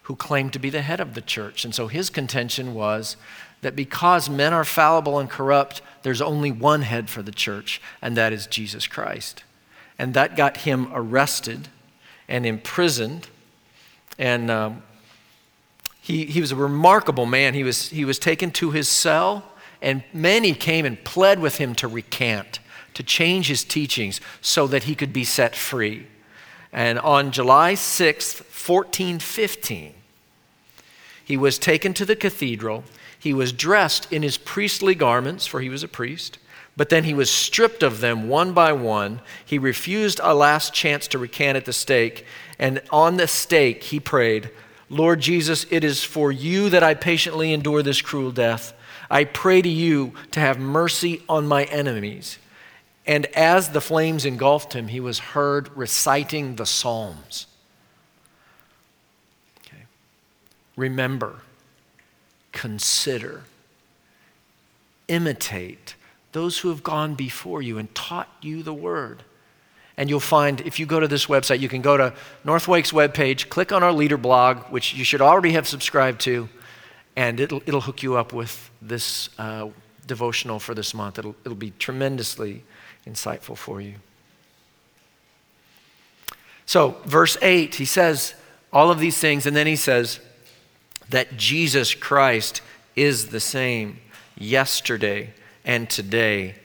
who 0.03 0.15
claimed 0.15 0.51
to 0.53 0.59
be 0.59 0.69
the 0.69 0.81
head 0.81 0.99
of 0.99 1.13
the 1.13 1.21
church. 1.21 1.63
And 1.63 1.75
so 1.75 1.87
his 1.87 2.09
contention 2.09 2.73
was 2.73 3.17
that 3.61 3.75
because 3.75 4.29
men 4.29 4.53
are 4.53 4.65
fallible 4.65 5.19
and 5.19 5.29
corrupt, 5.29 5.81
there's 6.03 6.21
only 6.21 6.51
one 6.51 6.81
head 6.81 7.09
for 7.09 7.21
the 7.21 7.31
church, 7.31 7.81
and 8.01 8.17
that 8.17 8.33
is 8.33 8.47
Jesus 8.47 8.87
Christ. 8.87 9.43
And 9.99 10.13
that 10.13 10.35
got 10.35 10.57
him 10.57 10.89
arrested 10.93 11.67
and 12.27 12.45
imprisoned. 12.45 13.27
And 14.17 14.49
um, 14.49 14.83
he, 16.01 16.25
he 16.25 16.41
was 16.41 16.51
a 16.51 16.55
remarkable 16.55 17.27
man. 17.27 17.53
He 17.53 17.63
was, 17.63 17.89
he 17.89 18.05
was 18.05 18.17
taken 18.17 18.49
to 18.51 18.71
his 18.71 18.87
cell, 18.87 19.43
and 19.81 20.03
many 20.11 20.53
came 20.53 20.85
and 20.85 21.03
pled 21.03 21.39
with 21.39 21.57
him 21.57 21.75
to 21.75 21.87
recant, 21.87 22.59
to 22.95 23.03
change 23.03 23.47
his 23.47 23.63
teachings 23.63 24.19
so 24.41 24.65
that 24.67 24.83
he 24.83 24.95
could 24.95 25.13
be 25.13 25.23
set 25.23 25.55
free. 25.55 26.07
And 26.73 26.97
on 26.99 27.31
July 27.31 27.73
6th, 27.73 28.39
1415, 28.39 29.93
he 31.23 31.37
was 31.37 31.59
taken 31.59 31.93
to 31.93 32.05
the 32.05 32.15
cathedral. 32.15 32.83
He 33.21 33.35
was 33.35 33.53
dressed 33.53 34.11
in 34.11 34.23
his 34.23 34.39
priestly 34.39 34.95
garments, 34.95 35.45
for 35.45 35.61
he 35.61 35.69
was 35.69 35.83
a 35.83 35.87
priest, 35.87 36.39
but 36.75 36.89
then 36.89 37.03
he 37.03 37.13
was 37.13 37.29
stripped 37.29 37.83
of 37.83 38.01
them 38.01 38.27
one 38.27 38.51
by 38.51 38.73
one. 38.73 39.21
He 39.45 39.59
refused 39.59 40.19
a 40.23 40.33
last 40.33 40.73
chance 40.73 41.07
to 41.09 41.19
recant 41.19 41.55
at 41.55 41.65
the 41.65 41.71
stake, 41.71 42.25
and 42.57 42.81
on 42.89 43.17
the 43.17 43.27
stake 43.27 43.83
he 43.83 43.99
prayed, 43.99 44.49
Lord 44.89 45.19
Jesus, 45.19 45.67
it 45.69 45.83
is 45.83 46.03
for 46.03 46.31
you 46.31 46.71
that 46.71 46.81
I 46.81 46.95
patiently 46.95 47.53
endure 47.53 47.83
this 47.83 48.01
cruel 48.01 48.31
death. 48.31 48.73
I 49.07 49.25
pray 49.25 49.61
to 49.61 49.69
you 49.69 50.13
to 50.31 50.39
have 50.39 50.57
mercy 50.57 51.21
on 51.29 51.47
my 51.47 51.65
enemies. 51.65 52.39
And 53.05 53.27
as 53.27 53.69
the 53.69 53.81
flames 53.81 54.25
engulfed 54.25 54.73
him, 54.73 54.87
he 54.87 54.99
was 54.99 55.19
heard 55.19 55.69
reciting 55.77 56.55
the 56.55 56.65
Psalms. 56.65 57.45
Okay. 59.59 59.83
Remember, 60.75 61.41
consider, 62.51 63.43
imitate 65.07 65.95
those 66.31 66.59
who 66.59 66.69
have 66.69 66.83
gone 66.83 67.15
before 67.15 67.61
you 67.61 67.77
and 67.77 67.93
taught 67.93 68.29
you 68.41 68.63
the 68.63 68.73
word. 68.73 69.23
And 69.97 70.09
you'll 70.09 70.19
find, 70.19 70.61
if 70.61 70.79
you 70.79 70.85
go 70.85 70.99
to 70.99 71.07
this 71.07 71.25
website, 71.25 71.59
you 71.59 71.69
can 71.69 71.81
go 71.81 71.97
to 71.97 72.13
Northwake's 72.43 72.91
webpage, 72.91 73.49
click 73.49 73.71
on 73.71 73.83
our 73.83 73.91
leader 73.91 74.17
blog, 74.17 74.63
which 74.71 74.93
you 74.93 75.03
should 75.03 75.21
already 75.21 75.51
have 75.51 75.67
subscribed 75.67 76.21
to, 76.21 76.47
and 77.15 77.39
it'll, 77.39 77.61
it'll 77.65 77.81
hook 77.81 78.01
you 78.01 78.15
up 78.15 78.31
with 78.31 78.71
this 78.81 79.29
uh, 79.37 79.67
devotional 80.07 80.59
for 80.59 80.73
this 80.73 80.93
month. 80.93 81.19
It'll, 81.19 81.35
it'll 81.43 81.55
be 81.57 81.73
tremendously 81.77 82.63
insightful 83.05 83.57
for 83.57 83.81
you. 83.81 83.95
So, 86.65 86.95
verse 87.05 87.37
8, 87.41 87.75
he 87.75 87.85
says 87.85 88.33
all 88.71 88.91
of 88.91 88.99
these 88.99 89.17
things, 89.17 89.45
and 89.45 89.55
then 89.55 89.67
he 89.67 89.75
says 89.75 90.21
that 91.11 91.37
Jesus 91.37 91.93
Christ 91.93 92.61
is 92.95 93.27
the 93.27 93.39
same 93.39 93.99
yesterday 94.37 95.33
and 95.63 95.89
today 95.89 96.55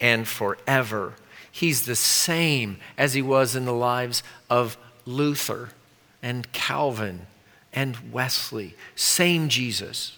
and 0.00 0.28
forever. 0.28 1.14
He's 1.50 1.86
the 1.86 1.96
same 1.96 2.78
as 2.96 3.14
he 3.14 3.22
was 3.22 3.56
in 3.56 3.64
the 3.64 3.72
lives 3.72 4.22
of 4.48 4.76
Luther 5.06 5.70
and 6.22 6.50
Calvin 6.52 7.26
and 7.72 8.12
Wesley. 8.12 8.74
Same 8.94 9.48
Jesus. 9.48 10.16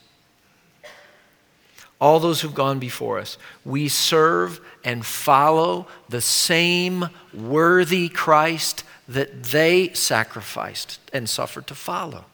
All 2.00 2.20
those 2.20 2.40
who've 2.40 2.54
gone 2.54 2.78
before 2.78 3.18
us. 3.18 3.38
We 3.64 3.88
serve 3.88 4.60
and 4.84 5.04
follow 5.06 5.86
the 6.08 6.20
same 6.20 7.08
worthy 7.32 8.08
Christ 8.08 8.84
that 9.08 9.44
they 9.44 9.92
sacrificed 9.94 11.00
and 11.12 11.28
suffered 11.28 11.66
to 11.68 11.74
follow. 11.74 12.26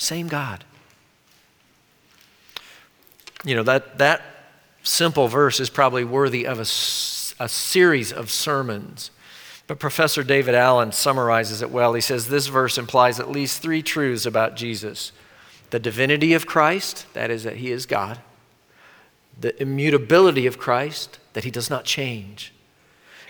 Same 0.00 0.28
God. 0.28 0.64
You 3.44 3.54
know, 3.54 3.62
that, 3.64 3.98
that 3.98 4.22
simple 4.82 5.28
verse 5.28 5.60
is 5.60 5.68
probably 5.68 6.04
worthy 6.04 6.46
of 6.46 6.56
a, 6.56 6.62
a 6.62 7.48
series 7.48 8.10
of 8.10 8.30
sermons. 8.30 9.10
But 9.66 9.78
Professor 9.78 10.22
David 10.22 10.54
Allen 10.54 10.92
summarizes 10.92 11.60
it 11.60 11.70
well. 11.70 11.92
He 11.92 12.00
says 12.00 12.28
this 12.28 12.46
verse 12.46 12.78
implies 12.78 13.20
at 13.20 13.30
least 13.30 13.60
three 13.60 13.82
truths 13.82 14.24
about 14.24 14.56
Jesus 14.56 15.12
the 15.68 15.78
divinity 15.78 16.32
of 16.32 16.46
Christ, 16.46 17.06
that 17.12 17.30
is, 17.30 17.44
that 17.44 17.56
he 17.56 17.70
is 17.70 17.86
God, 17.86 18.18
the 19.38 19.60
immutability 19.62 20.46
of 20.46 20.58
Christ, 20.58 21.18
that 21.34 21.44
he 21.44 21.50
does 21.50 21.70
not 21.70 21.84
change, 21.84 22.52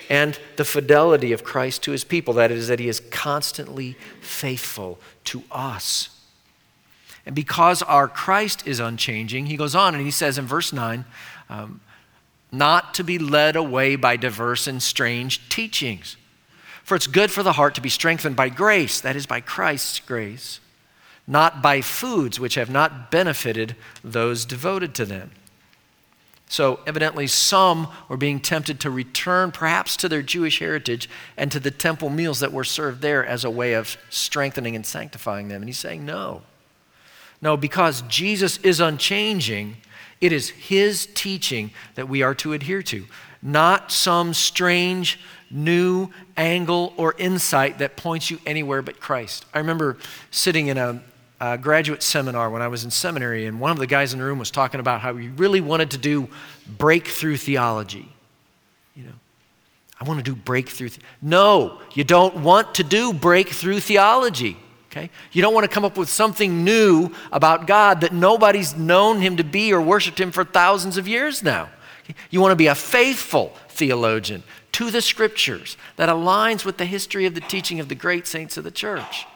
and 0.09 0.39
the 0.57 0.65
fidelity 0.65 1.33
of 1.33 1.45
Christ 1.45 1.83
to 1.83 1.91
his 1.91 2.05
people, 2.05 2.33
that 2.35 2.51
is, 2.51 2.69
that 2.69 2.79
he 2.79 2.89
is 2.89 3.01
constantly 3.11 3.99
faithful 4.23 4.99
to 5.25 5.43
us. 5.51 6.20
And 7.31 7.37
because 7.37 7.81
our 7.83 8.09
Christ 8.09 8.67
is 8.67 8.81
unchanging, 8.81 9.47
he 9.47 9.57
goes 9.57 9.77
on 9.77 9.95
and 9.95 10.05
he 10.05 10.11
says 10.11 10.37
in 10.37 10.47
verse 10.47 10.73
9, 10.73 11.05
um, 11.49 11.81
not 12.51 12.93
to 12.95 13.05
be 13.05 13.21
led 13.21 13.55
away 13.55 13.95
by 13.95 14.17
diverse 14.17 14.67
and 14.67 14.83
strange 14.83 15.49
teachings. 15.49 16.17
For 16.83 16.97
it's 16.97 17.07
good 17.07 17.31
for 17.31 17.45
the 17.45 17.53
heart 17.53 17.77
to 17.77 17.81
be 17.81 17.89
strengthened 17.89 18.35
by 18.35 18.49
grace, 18.49 19.01
that 19.01 19.15
is, 19.15 19.27
by 19.27 19.41
Christ's 19.41 20.01
grace, 20.01 20.59
not 21.25 21.63
by 21.63 21.83
foods 21.83 22.41
which 22.41 22.57
have 22.57 22.69
not 22.69 23.13
benefited 23.13 23.77
those 24.03 24.45
devoted 24.45 24.93
to 24.97 25.05
them. 25.05 25.31
So, 26.49 26.81
evidently, 26.85 27.29
some 27.29 27.87
were 28.09 28.17
being 28.17 28.41
tempted 28.41 28.81
to 28.81 28.91
return 28.91 29.53
perhaps 29.53 29.97
to 29.99 30.09
their 30.09 30.23
Jewish 30.23 30.59
heritage 30.59 31.09
and 31.37 31.53
to 31.53 31.61
the 31.61 31.71
temple 31.71 32.11
meals 32.11 32.41
that 32.41 32.53
were 32.53 32.65
served 32.65 33.03
there 33.03 33.25
as 33.25 33.45
a 33.45 33.51
way 33.51 33.75
of 33.75 33.97
strengthening 34.09 34.75
and 34.75 34.85
sanctifying 34.85 35.47
them. 35.47 35.63
And 35.63 35.69
he's 35.69 35.79
saying, 35.79 36.05
no. 36.05 36.43
No, 37.43 37.57
because 37.57 38.03
Jesus 38.03 38.59
is 38.59 38.81
unchanging, 38.81 39.77
it 40.21 40.33
is 40.33 40.51
his 40.51 41.07
teaching 41.15 41.71
that 41.95 42.09
we 42.09 42.23
are 42.23 42.35
to 42.37 42.53
adhere 42.53 42.83
to, 42.85 43.07
not 43.43 43.91
some 43.91 44.35
strange 44.35 45.19
new 45.51 46.11
angle 46.37 46.93
or 46.97 47.15
insight 47.19 47.79
that 47.79 47.97
points 47.97 48.31
you 48.31 48.39
anywhere 48.47 48.83
but 48.83 49.01
Christ. 49.01 49.47
I 49.55 49.59
remember 49.59 49.97
sitting 50.31 50.69
in 50.69 50.79
a, 50.79 51.03
graduate 51.63 52.03
seminar 52.03 52.51
when 52.51 52.61
I 52.61 52.69
was 52.69 52.85
in 52.85 52.91
seminary, 52.91 53.47
and 53.47 53.59
one 53.59 53.71
of 53.71 53.79
the 53.79 53.87
guys 53.87 54.13
in 54.13 54.19
the 54.19 54.27
room 54.27 54.39
was 54.39 54.51
talking 54.51 54.79
about 54.79 55.01
how 55.01 55.17
he 55.17 55.29
really 55.29 55.63
wanted 55.63 55.93
to 55.93 55.99
do 55.99 56.29
breakthrough 56.69 57.39
theology. 57.39 58.07
You 58.95 59.05
know, 59.05 59.15
I 59.99 60.05
want 60.05 60.19
to 60.19 60.23
do 60.23 60.37
breakthrough. 60.37 60.91
No, 61.23 61.81
you 61.95 62.05
don't 62.05 62.43
want 62.43 62.75
to 62.75 62.85
do 62.85 63.15
breakthrough 63.15 63.81
theology. 63.81 64.59
Okay? 64.91 65.11
You 65.31 65.41
don't 65.41 65.55
want 65.55 65.65
to 65.65 65.73
come 65.73 65.85
up 65.85 65.97
with 65.97 66.09
something 66.09 66.65
new 66.65 67.11
about 67.31 67.67
God 67.69 68.01
that 68.01 68.13
nobody's 68.13 68.75
known 68.75 69.21
him 69.21 69.37
to 69.37 69.45
be 69.45 69.73
or 69.73 69.81
worshiped 69.81 70.21
him 70.21 70.33
for 70.33 70.45
thousands 70.45 70.97
of 70.97 71.07
years 71.07 71.43
now. 71.43 71.69
You 72.31 72.41
want 72.41 72.51
to 72.51 72.57
be 72.57 72.67
a 72.67 72.75
faithful 72.75 73.55
theologian 73.69 74.43
to 74.73 74.91
the 74.91 75.01
scriptures 75.01 75.77
that 75.95 76.09
aligns 76.09 76.65
with 76.65 76.77
the 76.77 76.87
history 76.87 77.25
of 77.25 77.37
the 77.37 77.41
teaching 77.41 77.79
of 77.79 77.89
the 77.89 77.95
great 77.95 78.27
saints 78.27 78.57
of 78.57 78.65
the 78.65 78.71
church. 78.73 79.27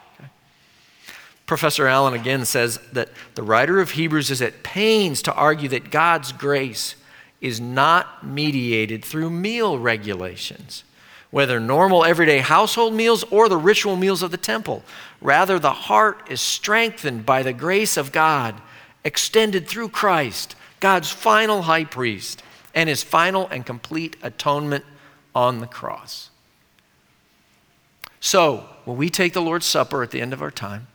Professor 1.45 1.87
Allen 1.87 2.13
again 2.13 2.43
says 2.43 2.79
that 2.91 3.09
the 3.35 3.43
writer 3.43 3.79
of 3.79 3.91
Hebrews 3.91 4.31
is 4.31 4.41
at 4.41 4.63
pains 4.63 5.21
to 5.21 5.33
argue 5.33 5.69
that 5.69 5.91
God's 5.91 6.33
grace 6.33 6.95
is 7.39 7.61
not 7.61 8.25
mediated 8.25 9.05
through 9.05 9.29
meal 9.29 9.79
regulations 9.79 10.83
whether 11.35 11.59
normal 11.59 12.05
everyday 12.05 12.39
household 12.39 12.93
meals 12.93 13.25
or 13.25 13.49
the 13.49 13.57
ritual 13.57 13.97
meals 13.97 14.23
of 14.23 14.31
the 14.31 14.37
temple. 14.37 14.81
Rather, 15.25 15.57
the 15.57 15.71
heart 15.71 16.21
is 16.29 16.39
strengthened 16.39 17.25
by 17.25 17.41
the 17.41 17.51
grace 17.51 17.97
of 17.97 18.11
God 18.11 18.61
extended 19.03 19.67
through 19.67 19.89
Christ, 19.89 20.55
God's 20.79 21.09
final 21.09 21.63
high 21.63 21.85
priest, 21.85 22.43
and 22.75 22.87
his 22.87 23.01
final 23.01 23.47
and 23.47 23.65
complete 23.65 24.17
atonement 24.21 24.85
on 25.33 25.61
the 25.61 25.65
cross. 25.65 26.29
So, 28.19 28.69
when 28.85 28.97
we 28.97 29.09
take 29.09 29.33
the 29.33 29.41
Lord's 29.41 29.65
Supper 29.65 30.03
at 30.03 30.11
the 30.11 30.21
end 30.21 30.31
of 30.31 30.43
our 30.43 30.51
time, 30.51 30.85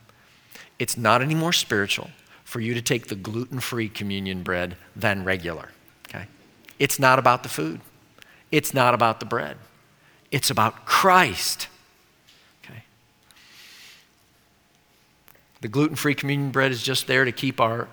it's 0.79 0.95
not 0.95 1.21
any 1.21 1.35
more 1.35 1.51
spiritual 1.51 2.09
for 2.45 2.61
you 2.61 2.73
to 2.73 2.81
take 2.81 3.07
the 3.07 3.15
gluten 3.15 3.59
free 3.59 3.89
communion 3.89 4.43
bread 4.43 4.77
than 4.95 5.25
regular. 5.25 5.71
Okay? 6.07 6.27
It's 6.79 6.99
not 6.99 7.19
about 7.19 7.43
the 7.43 7.49
food, 7.49 7.81
it's 8.49 8.73
not 8.73 8.93
about 8.93 9.19
the 9.19 9.25
bread. 9.25 9.57
It's 10.31 10.49
about 10.49 10.85
Christ. 10.85 11.67
The 15.61 15.67
gluten 15.67 15.95
free 15.95 16.15
communion 16.15 16.51
bread 16.51 16.71
is 16.71 16.83
just 16.83 17.07
there 17.07 17.23
to 17.23 17.31
keep 17.31 17.61
our 17.61 17.87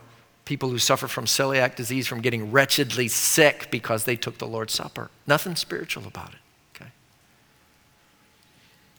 people 0.44 0.70
who 0.70 0.78
suffer 0.78 1.06
from 1.06 1.26
celiac 1.26 1.76
disease 1.76 2.06
from 2.06 2.22
getting 2.22 2.50
wretchedly 2.50 3.06
sick 3.08 3.70
because 3.70 4.04
they 4.04 4.16
took 4.16 4.38
the 4.38 4.46
Lord's 4.46 4.72
Supper. 4.72 5.10
Nothing 5.26 5.54
spiritual 5.54 6.06
about 6.06 6.30
it. 6.30 6.38
Okay? 6.74 6.90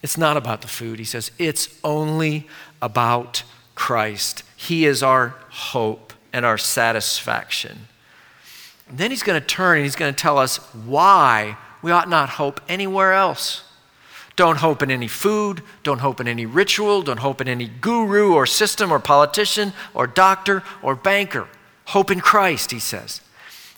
It's 0.04 0.18
not 0.18 0.38
about 0.38 0.62
the 0.62 0.68
food. 0.68 1.00
He 1.00 1.06
says 1.06 1.32
it's 1.40 1.80
only 1.84 2.48
about 2.82 3.44
Christ. 3.74 4.44
He 4.56 4.86
is 4.86 5.02
our 5.02 5.30
hope 5.50 6.14
and 6.32 6.46
our 6.46 6.60
satisfaction. 6.60 7.88
And 8.88 9.00
then 9.00 9.10
he's 9.10 9.24
going 9.24 9.40
to 9.40 9.46
turn 9.46 9.78
and 9.78 9.86
he's 9.86 9.96
going 9.96 10.14
to 10.14 10.22
tell 10.22 10.38
us 10.38 10.58
why 10.74 11.58
we 11.82 11.92
ought 11.92 12.10
not 12.10 12.30
hope 12.30 12.62
anywhere 12.70 13.14
else. 13.14 13.64
Don't 14.40 14.60
hope 14.60 14.82
in 14.82 14.90
any 14.90 15.10
food, 15.10 15.64
don't 15.84 16.00
hope 16.00 16.22
in 16.22 16.28
any 16.30 16.46
ritual, 16.46 17.02
don't 17.02 17.20
hope 17.20 17.42
in 17.42 17.50
any 17.50 17.68
guru 17.68 18.34
or 18.34 18.46
system 18.46 18.90
or 18.90 18.98
politician 18.98 19.74
or 19.94 20.08
doctor 20.08 20.64
or 20.82 20.96
banker. 20.96 21.50
Hope 21.88 22.10
in 22.10 22.22
Christ, 22.22 22.72
he 22.72 22.80
says. 22.80 23.20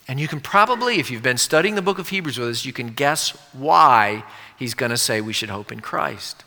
And 0.07 0.19
you 0.19 0.27
can 0.27 0.39
probably, 0.39 0.99
if 0.99 1.09
you've 1.09 1.23
been 1.23 1.39
studying 1.39 1.73
the 1.73 1.81
book 1.81 1.97
of 1.97 2.09
Hebrews 2.09 2.37
with 2.37 2.49
us, 2.49 2.63
you 2.63 2.73
can 2.73 2.89
guess 2.89 3.29
why 3.53 4.23
he's 4.55 4.75
going 4.75 4.91
to 4.91 4.97
say 4.97 5.19
we 5.19 5.33
should 5.33 5.49
hope 5.49 5.71
in 5.71 5.79
Christ. 5.79 6.43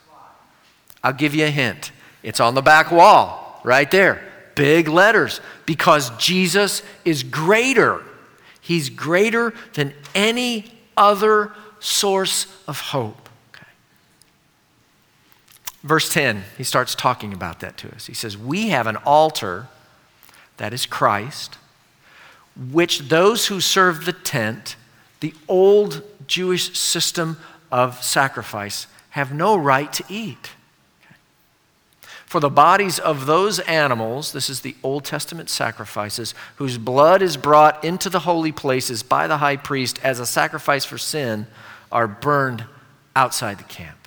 I'll 1.02 1.12
give 1.12 1.34
you 1.34 1.46
a 1.46 1.50
hint. 1.50 1.90
It's 2.22 2.38
on 2.38 2.54
the 2.54 2.62
back 2.62 2.92
wall, 2.92 3.60
right 3.64 3.90
there. 3.90 4.22
Big 4.54 4.86
letters. 4.86 5.40
Because 5.66 6.10
Jesus 6.18 6.84
is 7.04 7.24
greater. 7.24 8.00
He's 8.60 8.90
greater 8.90 9.52
than 9.72 9.92
any 10.14 10.72
other 10.96 11.50
source 11.80 12.46
of 12.68 12.78
hope. 12.78 13.23
Verse 15.84 16.08
10, 16.08 16.44
he 16.56 16.64
starts 16.64 16.94
talking 16.94 17.34
about 17.34 17.60
that 17.60 17.76
to 17.76 17.94
us. 17.94 18.06
He 18.06 18.14
says, 18.14 18.38
We 18.38 18.70
have 18.70 18.86
an 18.86 18.96
altar, 19.04 19.68
that 20.56 20.72
is 20.72 20.86
Christ, 20.86 21.58
which 22.72 23.00
those 23.00 23.48
who 23.48 23.60
serve 23.60 24.06
the 24.06 24.14
tent, 24.14 24.76
the 25.20 25.34
old 25.46 26.02
Jewish 26.26 26.78
system 26.78 27.36
of 27.70 28.02
sacrifice, 28.02 28.86
have 29.10 29.34
no 29.34 29.56
right 29.56 29.92
to 29.92 30.04
eat. 30.08 30.52
For 32.24 32.40
the 32.40 32.50
bodies 32.50 32.98
of 32.98 33.26
those 33.26 33.60
animals, 33.60 34.32
this 34.32 34.48
is 34.48 34.62
the 34.62 34.74
Old 34.82 35.04
Testament 35.04 35.50
sacrifices, 35.50 36.34
whose 36.56 36.78
blood 36.78 37.20
is 37.20 37.36
brought 37.36 37.84
into 37.84 38.08
the 38.08 38.20
holy 38.20 38.52
places 38.52 39.02
by 39.02 39.26
the 39.26 39.36
high 39.36 39.56
priest 39.56 40.00
as 40.02 40.18
a 40.18 40.26
sacrifice 40.26 40.84
for 40.84 40.98
sin, 40.98 41.46
are 41.92 42.08
burned 42.08 42.64
outside 43.14 43.58
the 43.58 43.64
camp. 43.64 44.03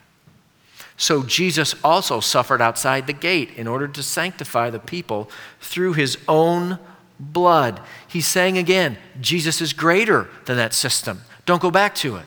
So 0.98 1.22
Jesus 1.22 1.76
also 1.84 2.20
suffered 2.20 2.60
outside 2.60 3.06
the 3.06 3.14
gate 3.14 3.52
in 3.56 3.68
order 3.68 3.88
to 3.88 4.02
sanctify 4.02 4.72
the 4.72 4.80
people 4.80 5.30
through 5.62 5.94
his 5.94 6.18
own 6.28 6.80
blood. 7.20 7.80
He's 8.08 8.26
saying 8.28 8.58
again, 8.58 8.98
Jesus 9.22 9.62
is 9.62 9.74
greater 9.74 10.28
than 10.46 10.58
that 10.58 10.74
system. 10.74 11.22
Don't 11.46 11.62
go 11.62 11.70
back 11.70 11.94
to 11.96 12.16
it. 12.18 12.26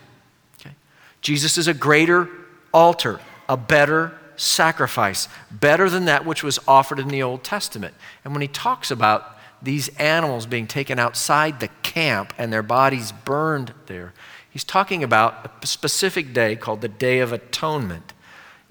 Okay? 0.61 0.75
Jesus 1.21 1.59
is 1.59 1.67
a 1.67 1.75
greater 1.75 2.29
altar, 2.73 3.21
a 3.49 3.57
better 3.57 4.17
sacrifice, 4.37 5.29
better 5.51 5.91
than 5.91 6.05
that 6.07 6.25
which 6.25 6.45
was 6.45 6.61
offered 6.67 7.01
in 7.01 7.09
the 7.09 7.23
Old 7.23 7.43
Testament. 7.43 7.95
And 8.25 8.33
when 8.33 8.41
he 8.41 8.49
talks 8.49 8.93
about 8.93 9.37
these 9.61 9.89
animals 9.99 10.47
being 10.47 10.67
taken 10.67 10.99
outside 10.99 11.61
the 11.61 11.69
camp 11.83 12.33
and 12.39 12.53
their 12.53 12.63
bodies 12.63 13.13
burned 13.13 13.75
there, 13.87 14.15
he's 14.49 14.65
talking 14.65 15.03
about 15.03 15.59
a 15.63 15.67
specific 15.67 16.33
day 16.33 16.55
called 16.55 16.81
the 16.81 16.89
Day 16.89 17.19
of 17.19 17.33
Atonement. 17.33 18.13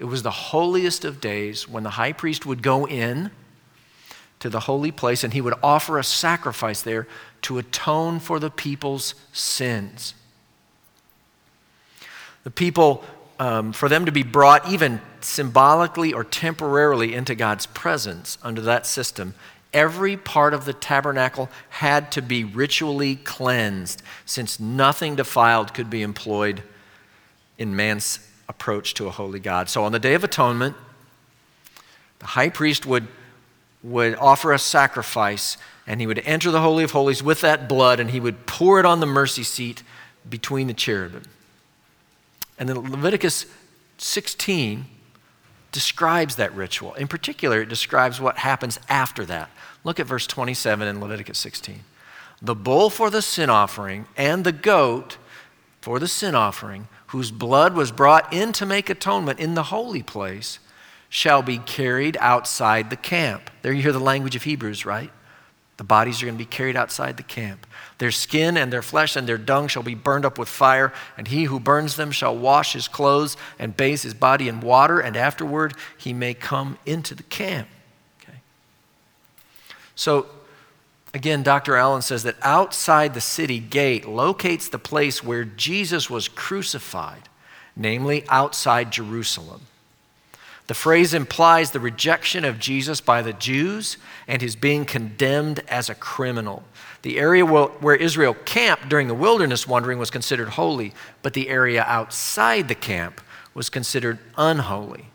It 0.00 0.04
was 0.06 0.22
the 0.22 0.30
holiest 0.30 1.04
of 1.04 1.20
days 1.20 1.68
when 1.68 1.82
the 1.82 1.90
high 1.90 2.14
priest 2.14 2.46
would 2.46 2.62
go 2.62 2.86
in 2.86 3.30
to 4.38 4.48
the 4.48 4.60
holy 4.60 4.90
place 4.90 5.22
and 5.22 5.34
he 5.34 5.42
would 5.42 5.52
offer 5.62 5.98
a 5.98 6.02
sacrifice 6.02 6.80
there 6.80 7.06
to 7.42 7.58
atone 7.58 8.18
for 8.18 8.40
the 8.40 8.48
people's 8.48 9.14
sins. 9.30 10.14
The 12.44 12.50
people, 12.50 13.04
um, 13.38 13.74
for 13.74 13.90
them 13.90 14.06
to 14.06 14.12
be 14.12 14.22
brought 14.22 14.66
even 14.72 15.02
symbolically 15.20 16.14
or 16.14 16.24
temporarily 16.24 17.12
into 17.12 17.34
God's 17.34 17.66
presence 17.66 18.38
under 18.42 18.62
that 18.62 18.86
system, 18.86 19.34
every 19.74 20.16
part 20.16 20.54
of 20.54 20.64
the 20.64 20.72
tabernacle 20.72 21.50
had 21.68 22.10
to 22.12 22.22
be 22.22 22.42
ritually 22.42 23.16
cleansed, 23.16 24.02
since 24.24 24.58
nothing 24.58 25.16
defiled 25.16 25.74
could 25.74 25.90
be 25.90 26.00
employed 26.00 26.62
in 27.58 27.76
man's 27.76 28.29
approach 28.50 28.94
to 28.94 29.06
a 29.06 29.10
holy 29.10 29.38
God. 29.38 29.68
So 29.68 29.84
on 29.84 29.92
the 29.92 30.00
Day 30.00 30.14
of 30.14 30.24
Atonement, 30.24 30.76
the 32.18 32.26
high 32.26 32.50
priest 32.50 32.84
would, 32.84 33.06
would 33.82 34.16
offer 34.16 34.52
a 34.52 34.58
sacrifice 34.58 35.56
and 35.86 36.00
he 36.00 36.06
would 36.06 36.18
enter 36.24 36.50
the 36.50 36.60
Holy 36.60 36.82
of 36.82 36.90
Holies 36.90 37.22
with 37.22 37.40
that 37.42 37.68
blood 37.68 38.00
and 38.00 38.10
he 38.10 38.18
would 38.18 38.46
pour 38.46 38.80
it 38.80 38.84
on 38.84 38.98
the 38.98 39.06
mercy 39.06 39.44
seat 39.44 39.84
between 40.28 40.66
the 40.66 40.74
cherubim. 40.74 41.22
And 42.58 42.68
then 42.68 42.90
Leviticus 42.90 43.46
16 43.98 44.86
describes 45.70 46.34
that 46.36 46.52
ritual. 46.52 46.94
In 46.94 47.06
particular, 47.06 47.62
it 47.62 47.68
describes 47.68 48.20
what 48.20 48.38
happens 48.38 48.80
after 48.88 49.24
that. 49.26 49.48
Look 49.84 50.00
at 50.00 50.06
verse 50.06 50.26
27 50.26 50.88
in 50.88 51.00
Leviticus 51.00 51.38
16. 51.38 51.80
The 52.42 52.56
bull 52.56 52.90
for 52.90 53.10
the 53.10 53.22
sin 53.22 53.48
offering 53.48 54.06
and 54.16 54.44
the 54.44 54.52
goat 54.52 55.18
for 55.80 55.98
the 55.98 56.08
sin 56.08 56.34
offering 56.34 56.88
whose 57.10 57.32
blood 57.32 57.74
was 57.74 57.90
brought 57.90 58.32
in 58.32 58.52
to 58.52 58.64
make 58.64 58.88
atonement 58.88 59.40
in 59.40 59.54
the 59.54 59.64
holy 59.64 60.02
place, 60.02 60.60
shall 61.08 61.42
be 61.42 61.58
carried 61.58 62.16
outside 62.20 62.88
the 62.88 62.96
camp. 62.96 63.50
There 63.62 63.72
you 63.72 63.82
hear 63.82 63.92
the 63.92 63.98
language 63.98 64.36
of 64.36 64.44
Hebrews, 64.44 64.86
right? 64.86 65.10
The 65.76 65.84
bodies 65.84 66.22
are 66.22 66.26
going 66.26 66.36
to 66.36 66.44
be 66.44 66.44
carried 66.44 66.76
outside 66.76 67.16
the 67.16 67.24
camp. 67.24 67.66
Their 67.98 68.12
skin 68.12 68.56
and 68.56 68.72
their 68.72 68.82
flesh 68.82 69.16
and 69.16 69.26
their 69.26 69.38
dung 69.38 69.66
shall 69.66 69.82
be 69.82 69.96
burned 69.96 70.24
up 70.24 70.38
with 70.38 70.48
fire, 70.48 70.92
and 71.16 71.26
he 71.26 71.44
who 71.44 71.58
burns 71.58 71.96
them 71.96 72.12
shall 72.12 72.36
wash 72.36 72.74
his 72.74 72.86
clothes 72.86 73.36
and 73.58 73.76
bathe 73.76 74.02
his 74.02 74.14
body 74.14 74.46
in 74.46 74.60
water, 74.60 75.00
and 75.00 75.16
afterward 75.16 75.74
he 75.98 76.12
may 76.12 76.32
come 76.32 76.78
into 76.86 77.16
the 77.16 77.24
camp. 77.24 77.66
Okay. 78.22 78.38
So 79.96 80.26
Again, 81.12 81.42
Dr. 81.42 81.76
Allen 81.76 82.02
says 82.02 82.22
that 82.22 82.36
outside 82.42 83.14
the 83.14 83.20
city 83.20 83.58
gate 83.58 84.06
locates 84.06 84.68
the 84.68 84.78
place 84.78 85.24
where 85.24 85.44
Jesus 85.44 86.08
was 86.08 86.28
crucified, 86.28 87.28
namely 87.74 88.24
outside 88.28 88.92
Jerusalem. 88.92 89.62
The 90.68 90.74
phrase 90.74 91.12
implies 91.14 91.72
the 91.72 91.80
rejection 91.80 92.44
of 92.44 92.60
Jesus 92.60 93.00
by 93.00 93.22
the 93.22 93.32
Jews 93.32 93.96
and 94.28 94.40
his 94.40 94.54
being 94.54 94.84
condemned 94.84 95.64
as 95.66 95.90
a 95.90 95.96
criminal. 95.96 96.62
The 97.02 97.18
area 97.18 97.44
where 97.44 97.96
Israel 97.96 98.34
camped 98.44 98.88
during 98.88 99.08
the 99.08 99.14
wilderness 99.14 99.66
wandering 99.66 99.98
was 99.98 100.12
considered 100.12 100.50
holy, 100.50 100.92
but 101.22 101.32
the 101.34 101.48
area 101.48 101.82
outside 101.82 102.68
the 102.68 102.76
camp 102.76 103.20
was 103.52 103.68
considered 103.68 104.20
unholy. 104.36 105.06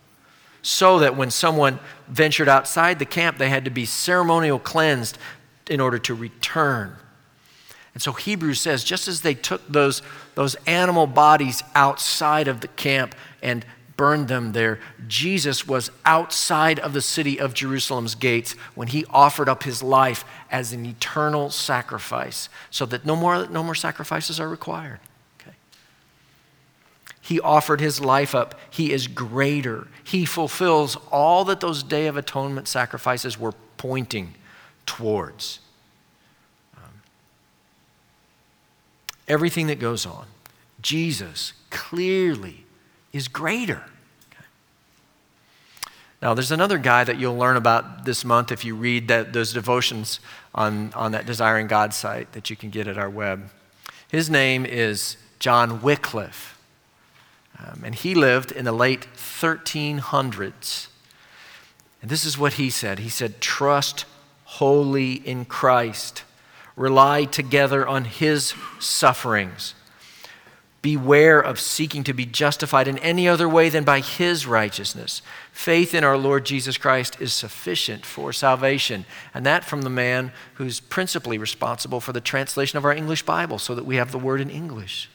So 0.61 0.99
that 0.99 1.15
when 1.15 1.31
someone 1.31 1.79
ventured 2.09 2.49
outside 2.49 2.99
the 2.99 3.05
camp, 3.05 3.37
they 3.37 3.49
had 3.49 3.63
to 3.63 3.71
be 3.71 3.85
ceremonial 3.85 4.59
cleansed 4.59 5.17
in 5.69 5.79
order 5.79 5.97
to 5.99 6.13
return. 6.13 6.95
And 7.93 8.03
so 8.03 8.11
Hebrews 8.11 8.59
says 8.59 8.83
just 8.83 9.07
as 9.07 9.21
they 9.21 9.33
took 9.33 9.65
those, 9.67 10.01
those 10.35 10.55
animal 10.67 11.07
bodies 11.07 11.63
outside 11.73 12.47
of 12.47 12.61
the 12.61 12.67
camp 12.67 13.15
and 13.41 13.65
burned 13.95 14.27
them 14.27 14.51
there, 14.51 14.79
Jesus 15.07 15.65
was 15.65 15.89
outside 16.03 16.77
of 16.79 16.91
the 16.91 17.01
city 17.01 17.39
of 17.39 17.53
Jerusalem's 17.53 18.13
gates 18.13 18.51
when 18.75 18.89
he 18.89 19.05
offered 19.09 19.47
up 19.47 19.63
his 19.63 19.81
life 19.81 20.25
as 20.51 20.73
an 20.73 20.85
eternal 20.85 21.49
sacrifice 21.49 22.49
so 22.69 22.85
that 22.85 23.05
no 23.05 23.15
more, 23.15 23.47
no 23.47 23.63
more 23.63 23.75
sacrifices 23.75 24.41
are 24.41 24.49
required. 24.49 24.99
Okay. 25.39 25.55
He 27.21 27.39
offered 27.39 27.79
his 27.79 28.01
life 28.01 28.35
up. 28.35 28.59
He 28.69 28.91
is 28.91 29.07
greater. 29.07 29.87
He 30.03 30.25
fulfills 30.25 30.97
all 31.11 31.45
that 31.45 31.61
those 31.61 31.81
Day 31.81 32.07
of 32.07 32.17
Atonement 32.17 32.67
sacrifices 32.67 33.39
were 33.39 33.53
pointing 33.77 34.33
towards. 34.85 35.59
Um, 36.77 37.01
everything 39.27 39.67
that 39.67 39.79
goes 39.79 40.05
on, 40.05 40.25
Jesus 40.81 41.53
clearly 41.69 42.65
is 43.11 43.27
greater. 43.27 43.83
Now, 46.21 46.33
there's 46.33 46.51
another 46.51 46.79
guy 46.79 47.03
that 47.03 47.19
you'll 47.19 47.37
learn 47.37 47.55
about 47.55 48.05
this 48.05 48.25
month 48.25 48.51
if 48.51 48.65
you 48.65 48.75
read 48.75 49.09
that, 49.09 49.33
those 49.33 49.53
devotions 49.53 50.19
on, 50.55 50.91
on 50.93 51.11
that 51.11 51.25
Desiring 51.25 51.67
God 51.67 51.93
site 51.93 52.31
that 52.31 52.49
you 52.49 52.55
can 52.55 52.71
get 52.71 52.87
at 52.87 52.97
our 52.97 53.09
web. 53.09 53.51
His 54.07 54.27
name 54.27 54.65
is 54.65 55.17
John 55.37 55.83
Wycliffe, 55.83 56.57
um, 57.59 57.83
and 57.83 57.93
he 57.93 58.15
lived 58.15 58.51
in 58.51 58.65
the 58.65 58.71
late 58.71 59.07
1300s. 59.15 60.87
And 62.01 62.09
this 62.09 62.25
is 62.25 62.37
what 62.37 62.53
he 62.53 62.69
said 62.69 62.99
He 62.99 63.09
said, 63.09 63.39
Trust 63.41 64.05
Wholly 64.55 65.13
in 65.13 65.45
Christ. 65.45 66.23
Rely 66.75 67.25
together 67.25 67.87
on 67.87 68.05
his 68.05 68.53
sufferings. 68.79 69.73
Beware 70.81 71.39
of 71.39 71.59
seeking 71.59 72.03
to 72.03 72.13
be 72.13 72.25
justified 72.25 72.87
in 72.87 72.97
any 72.99 73.27
other 73.27 73.49
way 73.49 73.69
than 73.69 73.83
by 73.83 74.01
his 74.01 74.45
righteousness. 74.45 75.21
Faith 75.51 75.93
in 75.93 76.03
our 76.03 76.17
Lord 76.17 76.45
Jesus 76.45 76.77
Christ 76.77 77.19
is 77.19 77.33
sufficient 77.33 78.05
for 78.05 78.31
salvation. 78.31 79.05
And 79.33 79.45
that 79.45 79.65
from 79.65 79.81
the 79.81 79.89
man 79.89 80.31
who's 80.53 80.79
principally 80.79 81.37
responsible 81.37 81.99
for 81.99 82.13
the 82.13 82.21
translation 82.21 82.77
of 82.77 82.85
our 82.85 82.93
English 82.93 83.23
Bible 83.23 83.57
so 83.57 83.73
that 83.73 83.85
we 83.85 83.95
have 83.95 84.11
the 84.11 84.19
word 84.19 84.39
in 84.39 84.49
English. 84.49 85.09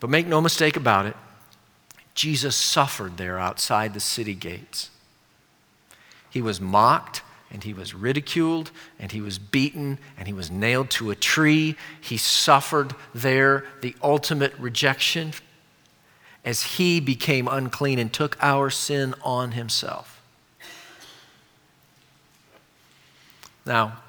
But 0.00 0.08
make 0.08 0.26
no 0.26 0.40
mistake 0.40 0.76
about 0.76 1.06
it, 1.06 1.16
Jesus 2.14 2.56
suffered 2.56 3.16
there 3.16 3.38
outside 3.38 3.92
the 3.92 4.00
city 4.00 4.34
gates. 4.34 4.90
He 6.36 6.42
was 6.42 6.60
mocked 6.60 7.22
and 7.50 7.64
he 7.64 7.72
was 7.72 7.94
ridiculed 7.94 8.70
and 8.98 9.10
he 9.10 9.22
was 9.22 9.38
beaten 9.38 9.98
and 10.18 10.28
he 10.28 10.34
was 10.34 10.50
nailed 10.50 10.90
to 10.90 11.10
a 11.10 11.14
tree. 11.14 11.76
He 11.98 12.18
suffered 12.18 12.94
there 13.14 13.64
the 13.80 13.96
ultimate 14.02 14.52
rejection 14.58 15.32
as 16.44 16.62
he 16.76 17.00
became 17.00 17.48
unclean 17.48 17.98
and 17.98 18.12
took 18.12 18.36
our 18.42 18.68
sin 18.68 19.14
on 19.22 19.52
himself. 19.52 20.20
Now, 23.64 24.00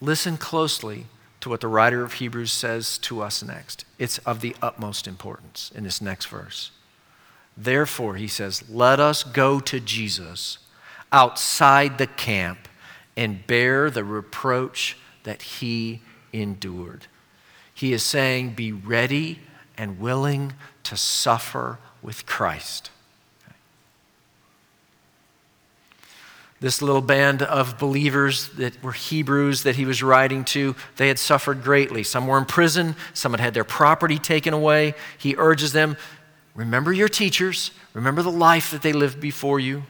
listen 0.00 0.38
closely 0.38 1.04
to 1.42 1.50
what 1.50 1.60
the 1.60 1.68
writer 1.68 2.02
of 2.02 2.14
Hebrews 2.14 2.50
says 2.50 2.96
to 3.00 3.20
us 3.20 3.42
next. 3.42 3.84
It's 3.98 4.16
of 4.20 4.40
the 4.40 4.56
utmost 4.62 5.06
importance 5.06 5.70
in 5.74 5.84
this 5.84 6.00
next 6.00 6.28
verse. 6.28 6.70
Therefore, 7.58 8.14
he 8.14 8.26
says, 8.26 8.64
let 8.70 9.00
us 9.00 9.22
go 9.22 9.60
to 9.60 9.80
Jesus 9.80 10.60
outside 11.14 11.96
the 11.96 12.08
camp 12.08 12.66
and 13.16 13.46
bear 13.46 13.88
the 13.88 14.02
reproach 14.02 14.98
that 15.22 15.40
he 15.42 16.02
endured. 16.32 17.06
He 17.72 17.92
is 17.92 18.02
saying, 18.02 18.54
Be 18.54 18.72
ready 18.72 19.38
and 19.78 20.00
willing 20.00 20.54
to 20.82 20.96
suffer 20.96 21.78
with 22.02 22.26
Christ. 22.26 22.90
This 26.58 26.82
little 26.82 27.02
band 27.02 27.42
of 27.42 27.78
believers 27.78 28.48
that 28.50 28.82
were 28.82 28.92
Hebrews 28.92 29.62
that 29.62 29.76
he 29.76 29.84
was 29.84 30.02
writing 30.02 30.44
to, 30.46 30.74
they 30.96 31.08
had 31.08 31.18
suffered 31.18 31.62
greatly. 31.62 32.02
Some 32.02 32.26
were 32.26 32.38
in 32.38 32.44
prison, 32.44 32.96
some 33.12 33.32
had 33.32 33.40
had 33.40 33.54
their 33.54 33.64
property 33.64 34.18
taken 34.18 34.52
away. 34.52 34.94
He 35.16 35.36
urges 35.38 35.72
them 35.72 35.96
Remember 36.54 36.92
your 36.92 37.08
teachers. 37.08 37.72
Remember 37.94 38.22
the 38.22 38.30
life 38.30 38.70
that 38.70 38.82
they 38.82 38.92
lived 38.92 39.20
before 39.20 39.58
you. 39.58 39.82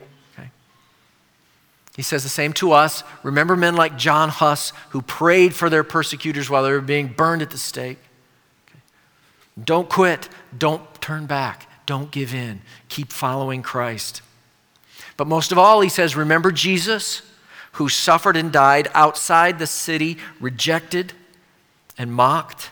He 1.96 2.02
says 2.02 2.22
the 2.22 2.28
same 2.28 2.52
to 2.54 2.72
us. 2.72 3.04
Remember 3.22 3.56
men 3.56 3.76
like 3.76 3.96
John 3.96 4.28
Huss 4.28 4.72
who 4.90 5.02
prayed 5.02 5.54
for 5.54 5.70
their 5.70 5.84
persecutors 5.84 6.50
while 6.50 6.64
they 6.64 6.72
were 6.72 6.80
being 6.80 7.08
burned 7.08 7.42
at 7.42 7.50
the 7.50 7.58
stake. 7.58 7.98
Okay? 8.68 8.80
Don't 9.62 9.88
quit. 9.88 10.28
Don't 10.56 10.82
turn 11.00 11.26
back. 11.26 11.68
Don't 11.86 12.10
give 12.10 12.34
in. 12.34 12.62
Keep 12.88 13.12
following 13.12 13.62
Christ. 13.62 14.22
But 15.16 15.28
most 15.28 15.52
of 15.52 15.58
all, 15.58 15.80
he 15.80 15.88
says, 15.88 16.16
remember 16.16 16.50
Jesus 16.50 17.22
who 17.72 17.88
suffered 17.88 18.36
and 18.36 18.52
died 18.52 18.88
outside 18.94 19.58
the 19.58 19.66
city, 19.66 20.18
rejected 20.40 21.12
and 21.96 22.12
mocked 22.12 22.70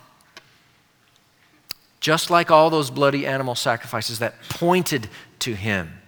just 2.03 2.31
like 2.31 2.51
all 2.51 2.69
those 2.69 2.91
bloody 2.91 3.27
animal 3.27 3.55
sacrifices 3.55 4.19
that 4.19 4.35
pointed 4.49 5.09
to 5.39 5.55
him. 5.55 6.02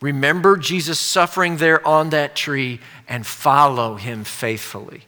Remember 0.00 0.56
Jesus 0.56 0.98
suffering 0.98 1.58
there 1.58 1.86
on 1.86 2.10
that 2.10 2.34
tree 2.34 2.80
and 3.08 3.26
follow 3.26 3.96
him 3.96 4.24
faithfully. 4.24 5.02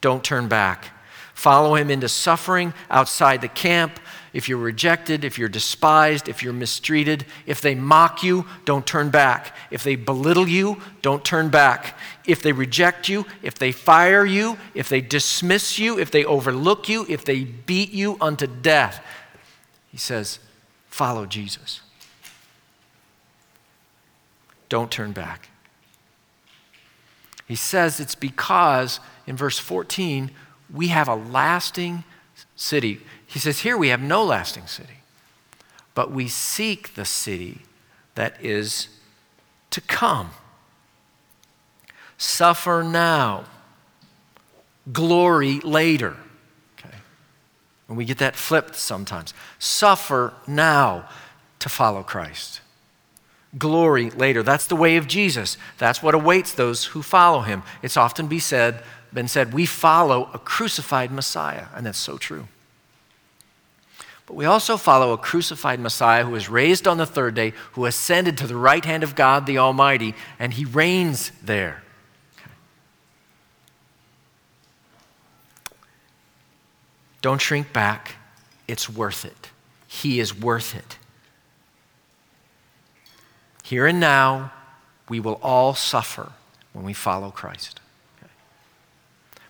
Don't 0.00 0.24
turn 0.24 0.48
back. 0.48 0.86
Follow 1.34 1.74
him 1.74 1.90
into 1.90 2.08
suffering 2.08 2.74
outside 2.90 3.40
the 3.40 3.48
camp, 3.48 4.00
if 4.34 4.48
you're 4.48 4.58
rejected, 4.58 5.24
if 5.24 5.38
you're 5.38 5.48
despised, 5.48 6.28
if 6.28 6.42
you're 6.42 6.52
mistreated, 6.52 7.24
if 7.46 7.60
they 7.60 7.76
mock 7.76 8.24
you, 8.24 8.46
don't 8.64 8.84
turn 8.84 9.10
back. 9.10 9.56
If 9.70 9.84
they 9.84 9.94
belittle 9.94 10.48
you, 10.48 10.82
don't 11.02 11.24
turn 11.24 11.50
back. 11.50 11.96
If 12.26 12.42
they 12.42 12.50
reject 12.50 13.08
you, 13.08 13.26
if 13.42 13.54
they 13.54 13.70
fire 13.70 14.26
you, 14.26 14.58
if 14.74 14.88
they 14.88 15.00
dismiss 15.00 15.78
you, 15.78 16.00
if 16.00 16.10
they 16.10 16.24
overlook 16.24 16.88
you, 16.88 17.06
if 17.08 17.24
they 17.24 17.44
beat 17.44 17.92
you 17.92 18.18
unto 18.20 18.48
death, 18.48 19.04
he 19.92 19.98
says, 19.98 20.40
follow 20.88 21.26
Jesus. 21.26 21.80
Don't 24.74 24.90
turn 24.90 25.12
back. 25.12 25.50
He 27.46 27.54
says 27.54 28.00
it's 28.00 28.16
because, 28.16 28.98
in 29.24 29.36
verse 29.36 29.56
14, 29.56 30.32
we 30.68 30.88
have 30.88 31.06
a 31.06 31.14
lasting 31.14 32.02
city. 32.56 33.00
He 33.24 33.38
says, 33.38 33.60
Here 33.60 33.78
we 33.78 33.90
have 33.90 34.00
no 34.02 34.24
lasting 34.24 34.66
city, 34.66 35.04
but 35.94 36.10
we 36.10 36.26
seek 36.26 36.96
the 36.96 37.04
city 37.04 37.60
that 38.16 38.34
is 38.44 38.88
to 39.70 39.80
come. 39.80 40.30
Suffer 42.18 42.82
now, 42.84 43.44
glory 44.92 45.60
later. 45.60 46.16
Okay. 46.80 46.96
And 47.86 47.96
we 47.96 48.04
get 48.04 48.18
that 48.18 48.34
flipped 48.34 48.74
sometimes. 48.74 49.34
Suffer 49.60 50.34
now 50.48 51.08
to 51.60 51.68
follow 51.68 52.02
Christ. 52.02 52.60
Glory 53.56 54.10
later. 54.10 54.42
That's 54.42 54.66
the 54.66 54.76
way 54.76 54.96
of 54.96 55.06
Jesus. 55.06 55.56
That's 55.78 56.02
what 56.02 56.14
awaits 56.14 56.52
those 56.52 56.86
who 56.86 57.02
follow 57.02 57.40
him. 57.40 57.62
It's 57.82 57.96
often 57.96 58.26
be 58.26 58.38
said, 58.38 58.82
been 59.12 59.28
said, 59.28 59.54
we 59.54 59.64
follow 59.64 60.28
a 60.34 60.38
crucified 60.38 61.12
Messiah, 61.12 61.66
and 61.74 61.86
that's 61.86 61.98
so 61.98 62.18
true. 62.18 62.48
But 64.26 64.34
we 64.34 64.44
also 64.44 64.76
follow 64.76 65.12
a 65.12 65.18
crucified 65.18 65.78
Messiah 65.78 66.24
who 66.24 66.32
was 66.32 66.48
raised 66.48 66.88
on 66.88 66.96
the 66.96 67.06
third 67.06 67.34
day, 67.34 67.52
who 67.72 67.84
ascended 67.84 68.38
to 68.38 68.46
the 68.46 68.56
right 68.56 68.84
hand 68.84 69.02
of 69.02 69.14
God 69.14 69.46
the 69.46 69.58
Almighty, 69.58 70.14
and 70.38 70.52
he 70.54 70.64
reigns 70.64 71.30
there. 71.42 71.82
Don't 77.20 77.40
shrink 77.40 77.72
back. 77.72 78.16
It's 78.66 78.88
worth 78.88 79.24
it. 79.24 79.50
He 79.86 80.20
is 80.20 80.38
worth 80.38 80.74
it. 80.74 80.98
Here 83.64 83.86
and 83.86 83.98
now, 83.98 84.52
we 85.08 85.20
will 85.20 85.40
all 85.42 85.74
suffer 85.74 86.32
when 86.74 86.84
we 86.84 86.92
follow 86.92 87.30
Christ. 87.30 87.80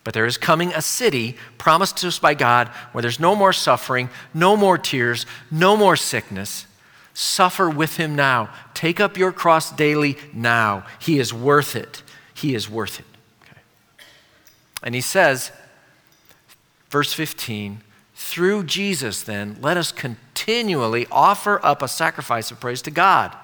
But 0.04 0.14
there 0.14 0.24
is 0.24 0.38
coming 0.38 0.72
a 0.72 0.80
city 0.80 1.36
promised 1.58 1.96
to 1.98 2.08
us 2.08 2.20
by 2.20 2.34
God 2.34 2.68
where 2.92 3.02
there's 3.02 3.18
no 3.18 3.34
more 3.34 3.52
suffering, 3.52 4.08
no 4.32 4.56
more 4.56 4.78
tears, 4.78 5.26
no 5.50 5.76
more 5.76 5.96
sickness. 5.96 6.66
Suffer 7.12 7.68
with 7.68 7.96
him 7.96 8.14
now. 8.14 8.50
Take 8.72 9.00
up 9.00 9.16
your 9.16 9.32
cross 9.32 9.72
daily 9.72 10.16
now. 10.32 10.86
He 11.00 11.18
is 11.18 11.34
worth 11.34 11.74
it. 11.74 12.04
He 12.34 12.54
is 12.54 12.70
worth 12.70 13.00
it. 13.00 13.06
Okay. 13.42 13.60
And 14.84 14.94
he 14.94 15.00
says, 15.00 15.50
verse 16.88 17.12
15, 17.12 17.80
through 18.14 18.62
Jesus, 18.64 19.22
then, 19.22 19.56
let 19.60 19.76
us 19.76 19.90
continually 19.90 21.08
offer 21.10 21.58
up 21.64 21.82
a 21.82 21.88
sacrifice 21.88 22.52
of 22.52 22.60
praise 22.60 22.82
to 22.82 22.92
God. 22.92 23.34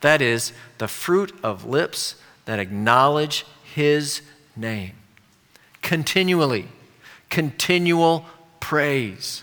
That 0.00 0.22
is, 0.22 0.52
the 0.78 0.88
fruit 0.88 1.32
of 1.42 1.64
lips 1.64 2.16
that 2.46 2.58
acknowledge 2.58 3.44
his 3.62 4.22
name 4.56 4.92
continually, 5.82 6.68
continual 7.30 8.26
praise. 8.60 9.42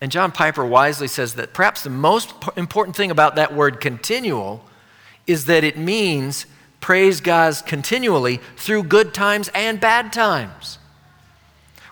And 0.00 0.12
John 0.12 0.32
Piper 0.32 0.64
wisely 0.66 1.08
says 1.08 1.34
that 1.34 1.54
perhaps 1.54 1.82
the 1.82 1.90
most 1.90 2.34
important 2.56 2.96
thing 2.96 3.10
about 3.10 3.36
that 3.36 3.54
word 3.54 3.80
continual 3.80 4.64
is 5.26 5.46
that 5.46 5.64
it 5.64 5.78
means 5.78 6.46
praise 6.80 7.20
God 7.20 7.54
continually 7.66 8.40
through 8.56 8.84
good 8.84 9.14
times 9.14 9.48
and 9.54 9.80
bad 9.80 10.12
times. 10.12 10.78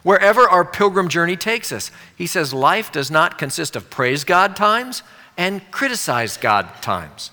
Wherever 0.02 0.42
our 0.42 0.64
pilgrim 0.64 1.08
journey 1.08 1.36
takes 1.36 1.72
us, 1.72 1.90
he 2.14 2.26
says 2.26 2.52
life 2.52 2.92
does 2.92 3.10
not 3.10 3.38
consist 3.38 3.74
of 3.74 3.88
praise 3.88 4.22
God 4.24 4.54
times 4.54 5.02
and 5.38 5.68
criticize 5.70 6.36
God 6.36 6.82
times. 6.82 7.30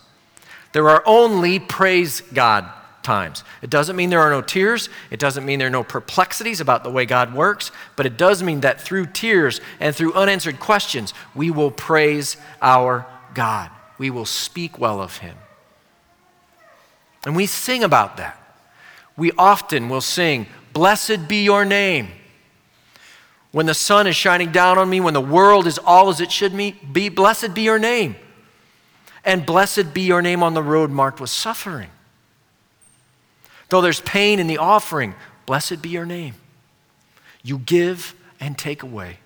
There 0.74 0.90
are 0.90 1.04
only 1.06 1.60
praise 1.60 2.22
God 2.22 2.66
times. 3.04 3.44
It 3.62 3.70
doesn't 3.70 3.96
mean 3.96 4.10
there 4.10 4.22
are 4.22 4.30
no 4.30 4.42
tears. 4.42 4.90
It 5.10 5.20
doesn't 5.20 5.46
mean 5.46 5.60
there 5.60 5.68
are 5.68 5.72
no 5.72 5.84
perplexities 5.84 6.62
about 6.62 6.84
the 6.84 6.92
way 6.92 7.06
God 7.06 7.34
works, 7.34 7.72
but 7.96 8.06
it 8.06 8.18
does 8.18 8.44
mean 8.44 8.62
that 8.62 8.80
through 8.80 9.08
tears 9.08 9.60
and 9.80 9.96
through 9.96 10.14
unanswered 10.14 10.60
questions, 10.60 11.14
we 11.36 11.52
will 11.52 11.72
praise 11.72 12.38
our 12.62 13.06
God. 13.34 13.70
We 13.98 14.10
will 14.10 14.26
speak 14.26 14.80
well 14.80 15.02
of 15.02 15.18
Him. 15.18 15.38
And 17.26 17.36
we 17.36 17.46
sing 17.46 17.84
about 17.84 18.18
that. 18.18 18.38
We 19.18 19.32
often 19.38 19.90
will 19.90 20.02
sing, 20.02 20.48
Blessed 20.74 21.28
be 21.28 21.44
your 21.44 21.66
name. 21.66 22.10
When 23.52 23.66
the 23.66 23.74
sun 23.74 24.08
is 24.08 24.16
shining 24.16 24.52
down 24.52 24.78
on 24.78 24.90
me, 24.90 25.02
when 25.02 25.14
the 25.14 25.22
world 25.22 25.68
is 25.68 25.78
all 25.78 26.10
as 26.10 26.22
it 26.22 26.32
should 26.32 26.56
be, 26.56 26.72
be 26.72 27.10
blessed 27.10 27.54
be 27.54 27.64
your 27.64 27.80
name. 27.80 28.16
And 29.24 29.46
blessed 29.46 29.94
be 29.94 30.02
your 30.02 30.22
name 30.22 30.42
on 30.44 30.54
the 30.54 30.64
road 30.64 30.90
marked 30.90 31.20
with 31.20 31.30
suffering. 31.30 31.90
Though 33.70 33.82
there's 33.82 34.02
pain 34.02 34.40
in 34.40 34.48
the 34.48 34.58
offering, 34.58 35.16
blessed 35.46 35.82
be 35.82 35.90
your 35.90 36.06
name. 36.06 36.36
You 37.44 37.58
give 37.58 38.16
and 38.40 38.58
take 38.58 38.84
away. 38.84 39.18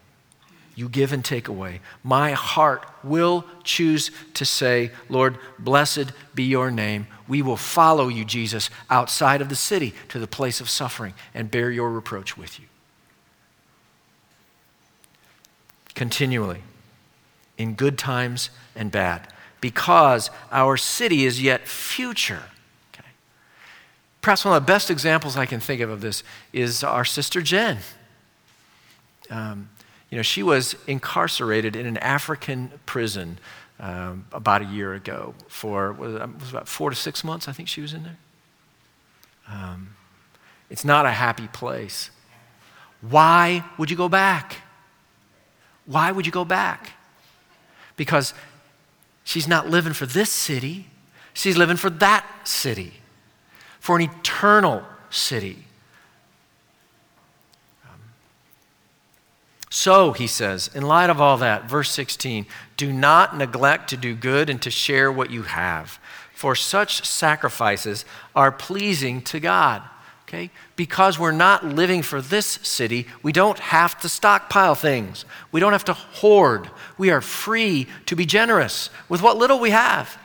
You 0.75 0.89
give 0.89 1.13
and 1.13 1.23
take 1.23 1.47
away. 1.47 1.79
My 2.03 2.34
heart 2.34 2.86
will 3.01 3.45
choose 3.63 4.12
to 4.34 4.43
say, 4.43 4.91
Lord, 5.08 5.38
blessed 5.58 6.12
be 6.36 6.43
your 6.43 6.69
name. 6.69 7.08
We 7.29 7.41
will 7.41 7.58
follow 7.58 8.10
you, 8.10 8.25
Jesus, 8.25 8.69
outside 8.89 9.41
of 9.41 9.47
the 9.47 9.55
city 9.55 9.93
to 10.10 10.19
the 10.19 10.27
place 10.27 10.60
of 10.60 10.69
suffering 10.69 11.13
and 11.34 11.49
bear 11.49 11.71
your 11.71 11.89
reproach 11.89 12.38
with 12.38 12.60
you. 12.60 12.65
Continually, 15.95 16.62
in 17.58 17.73
good 17.73 17.97
times 17.97 18.49
and 18.75 18.91
bad, 18.91 19.29
because 19.61 20.29
our 20.51 20.77
city 20.77 21.25
is 21.25 21.41
yet 21.41 21.67
future 21.67 22.43
Perhaps 24.25 24.43
one 24.43 24.57
of 24.57 24.65
the 24.65 24.65
best 24.65 24.89
examples 24.89 25.37
I 25.37 25.45
can 25.45 25.59
think 25.59 25.81
of 25.81 25.91
of 25.91 26.01
this 26.01 26.23
is 26.51 26.83
our 26.83 27.05
sister 27.05 27.43
Jen. 27.43 27.77
Um, 29.29 29.69
you 30.09 30.15
know, 30.15 30.23
she 30.23 30.41
was 30.41 30.75
incarcerated 30.87 31.75
in 31.75 31.85
an 31.85 31.97
African 31.97 32.71
prison 32.87 33.37
um, 33.79 34.25
about 34.31 34.63
a 34.63 34.65
year 34.65 34.95
ago 34.95 35.35
for, 35.47 35.93
was, 35.93 36.15
it 36.15 36.39
was 36.39 36.49
about 36.49 36.67
four 36.67 36.89
to 36.89 36.95
six 36.95 37.23
months, 37.23 37.47
I 37.47 37.51
think 37.51 37.69
she 37.69 37.81
was 37.81 37.93
in 37.93 38.01
there. 38.01 38.17
Um, 39.47 39.95
it's 40.71 40.83
not 40.83 41.05
a 41.05 41.11
happy 41.11 41.47
place. 41.49 42.09
Why 43.01 43.63
would 43.77 43.91
you 43.91 43.95
go 43.95 44.09
back? 44.09 44.55
Why 45.85 46.11
would 46.11 46.25
you 46.25 46.31
go 46.31 46.45
back? 46.45 46.93
Because 47.95 48.33
she's 49.25 49.49
not 49.49 49.69
living 49.69 49.91
for 49.91 50.05
this 50.05 50.29
city, 50.29 50.88
she's 51.33 51.57
living 51.57 51.75
for 51.75 51.89
that 51.89 52.25
city 52.45 52.93
for 53.85 53.97
an 53.97 54.01
eternal 54.01 54.81
city. 55.11 55.63
Um, 57.83 57.99
so, 59.69 60.11
he 60.11 60.25
says, 60.25 60.71
in 60.73 60.81
light 60.81 61.11
of 61.11 61.21
all 61.21 61.38
that, 61.38 61.69
verse 61.69 61.91
16, 61.91 62.47
do 62.77 62.91
not 62.91 63.38
neglect 63.38 63.91
to 63.91 63.97
do 63.97 64.15
good 64.15 64.49
and 64.49 64.59
to 64.63 64.71
share 64.71 65.11
what 65.11 65.29
you 65.29 65.43
have, 65.43 65.99
for 66.33 66.55
such 66.55 67.05
sacrifices 67.05 68.05
are 68.35 68.51
pleasing 68.51 69.21
to 69.21 69.39
God. 69.39 69.83
Okay? 70.27 70.49
Because 70.75 71.19
we're 71.19 71.31
not 71.31 71.63
living 71.63 72.01
for 72.01 72.23
this 72.23 72.47
city, 72.63 73.05
we 73.21 73.31
don't 73.31 73.59
have 73.59 73.99
to 73.99 74.09
stockpile 74.09 74.73
things. 74.73 75.25
We 75.51 75.59
don't 75.59 75.73
have 75.73 75.85
to 75.85 75.93
hoard. 75.93 76.71
We 76.97 77.12
are 77.12 77.21
free 77.21 77.88
to 78.05 78.15
be 78.15 78.25
generous 78.25 78.89
with 79.10 79.21
what 79.21 79.38
little 79.38 79.60
we 79.60 79.71
have. 79.71 80.17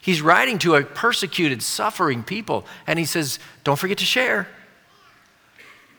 He's 0.00 0.20
writing 0.20 0.58
to 0.60 0.74
a 0.74 0.82
persecuted, 0.82 1.62
suffering 1.62 2.24
people, 2.24 2.66
and 2.86 2.98
he 2.98 3.04
says, 3.04 3.38
Don't 3.62 3.78
forget 3.78 3.98
to 3.98 4.04
share. 4.04 4.48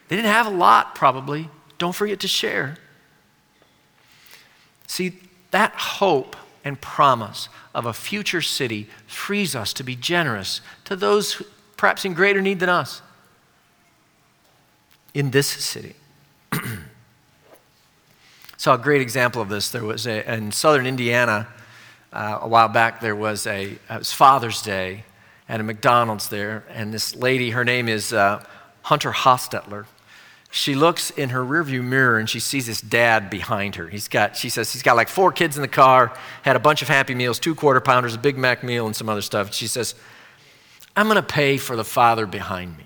They 0.08 0.16
didn't 0.16 0.30
have 0.30 0.46
a 0.46 0.50
lot, 0.50 0.94
probably. 0.94 1.48
Don't 1.78 1.94
forget 1.94 2.20
to 2.20 2.28
share. 2.28 2.76
See, 4.86 5.18
that 5.50 5.72
hope 5.72 6.36
and 6.64 6.80
promise 6.80 7.48
of 7.74 7.86
a 7.86 7.92
future 7.92 8.42
city 8.42 8.88
frees 9.06 9.56
us 9.56 9.72
to 9.74 9.82
be 9.82 9.96
generous 9.96 10.60
to 10.84 10.96
those 10.96 11.42
perhaps 11.76 12.04
in 12.04 12.14
greater 12.14 12.40
need 12.40 12.60
than 12.60 12.68
us 12.68 13.02
in 15.14 15.30
this 15.30 15.46
city. 15.46 15.94
Saw 18.64 18.76
a 18.76 18.78
great 18.78 19.02
example 19.02 19.42
of 19.42 19.50
this. 19.50 19.70
There 19.70 19.84
was 19.84 20.06
a, 20.06 20.32
in 20.32 20.50
southern 20.50 20.86
Indiana 20.86 21.48
uh, 22.14 22.38
a 22.40 22.48
while 22.48 22.68
back, 22.68 23.02
there 23.02 23.14
was 23.14 23.46
a, 23.46 23.72
it 23.72 23.78
was 23.90 24.10
Father's 24.10 24.62
Day 24.62 25.04
at 25.50 25.60
a 25.60 25.62
McDonald's 25.62 26.30
there, 26.30 26.64
and 26.70 26.90
this 26.90 27.14
lady, 27.14 27.50
her 27.50 27.62
name 27.62 27.90
is 27.90 28.14
uh, 28.14 28.42
Hunter 28.84 29.10
Hostetler 29.10 29.84
she 30.50 30.74
looks 30.74 31.10
in 31.10 31.28
her 31.28 31.44
rearview 31.44 31.84
mirror 31.84 32.18
and 32.18 32.30
she 32.30 32.40
sees 32.40 32.66
this 32.66 32.80
dad 32.80 33.28
behind 33.28 33.74
her. 33.74 33.88
He's 33.88 34.08
got, 34.08 34.34
she 34.34 34.48
says, 34.48 34.72
he's 34.72 34.82
got 34.82 34.96
like 34.96 35.08
four 35.08 35.30
kids 35.30 35.56
in 35.56 35.62
the 35.62 35.68
car, 35.68 36.16
had 36.40 36.56
a 36.56 36.60
bunch 36.60 36.80
of 36.80 36.88
Happy 36.88 37.14
Meals, 37.14 37.38
two 37.38 37.54
quarter 37.54 37.82
pounders, 37.82 38.14
a 38.14 38.18
Big 38.18 38.38
Mac 38.38 38.62
meal, 38.62 38.86
and 38.86 38.96
some 38.96 39.10
other 39.10 39.20
stuff. 39.20 39.52
She 39.52 39.66
says, 39.66 39.94
I'm 40.96 41.06
going 41.06 41.16
to 41.16 41.22
pay 41.22 41.58
for 41.58 41.76
the 41.76 41.84
father 41.84 42.24
behind 42.24 42.78
me 42.78 42.84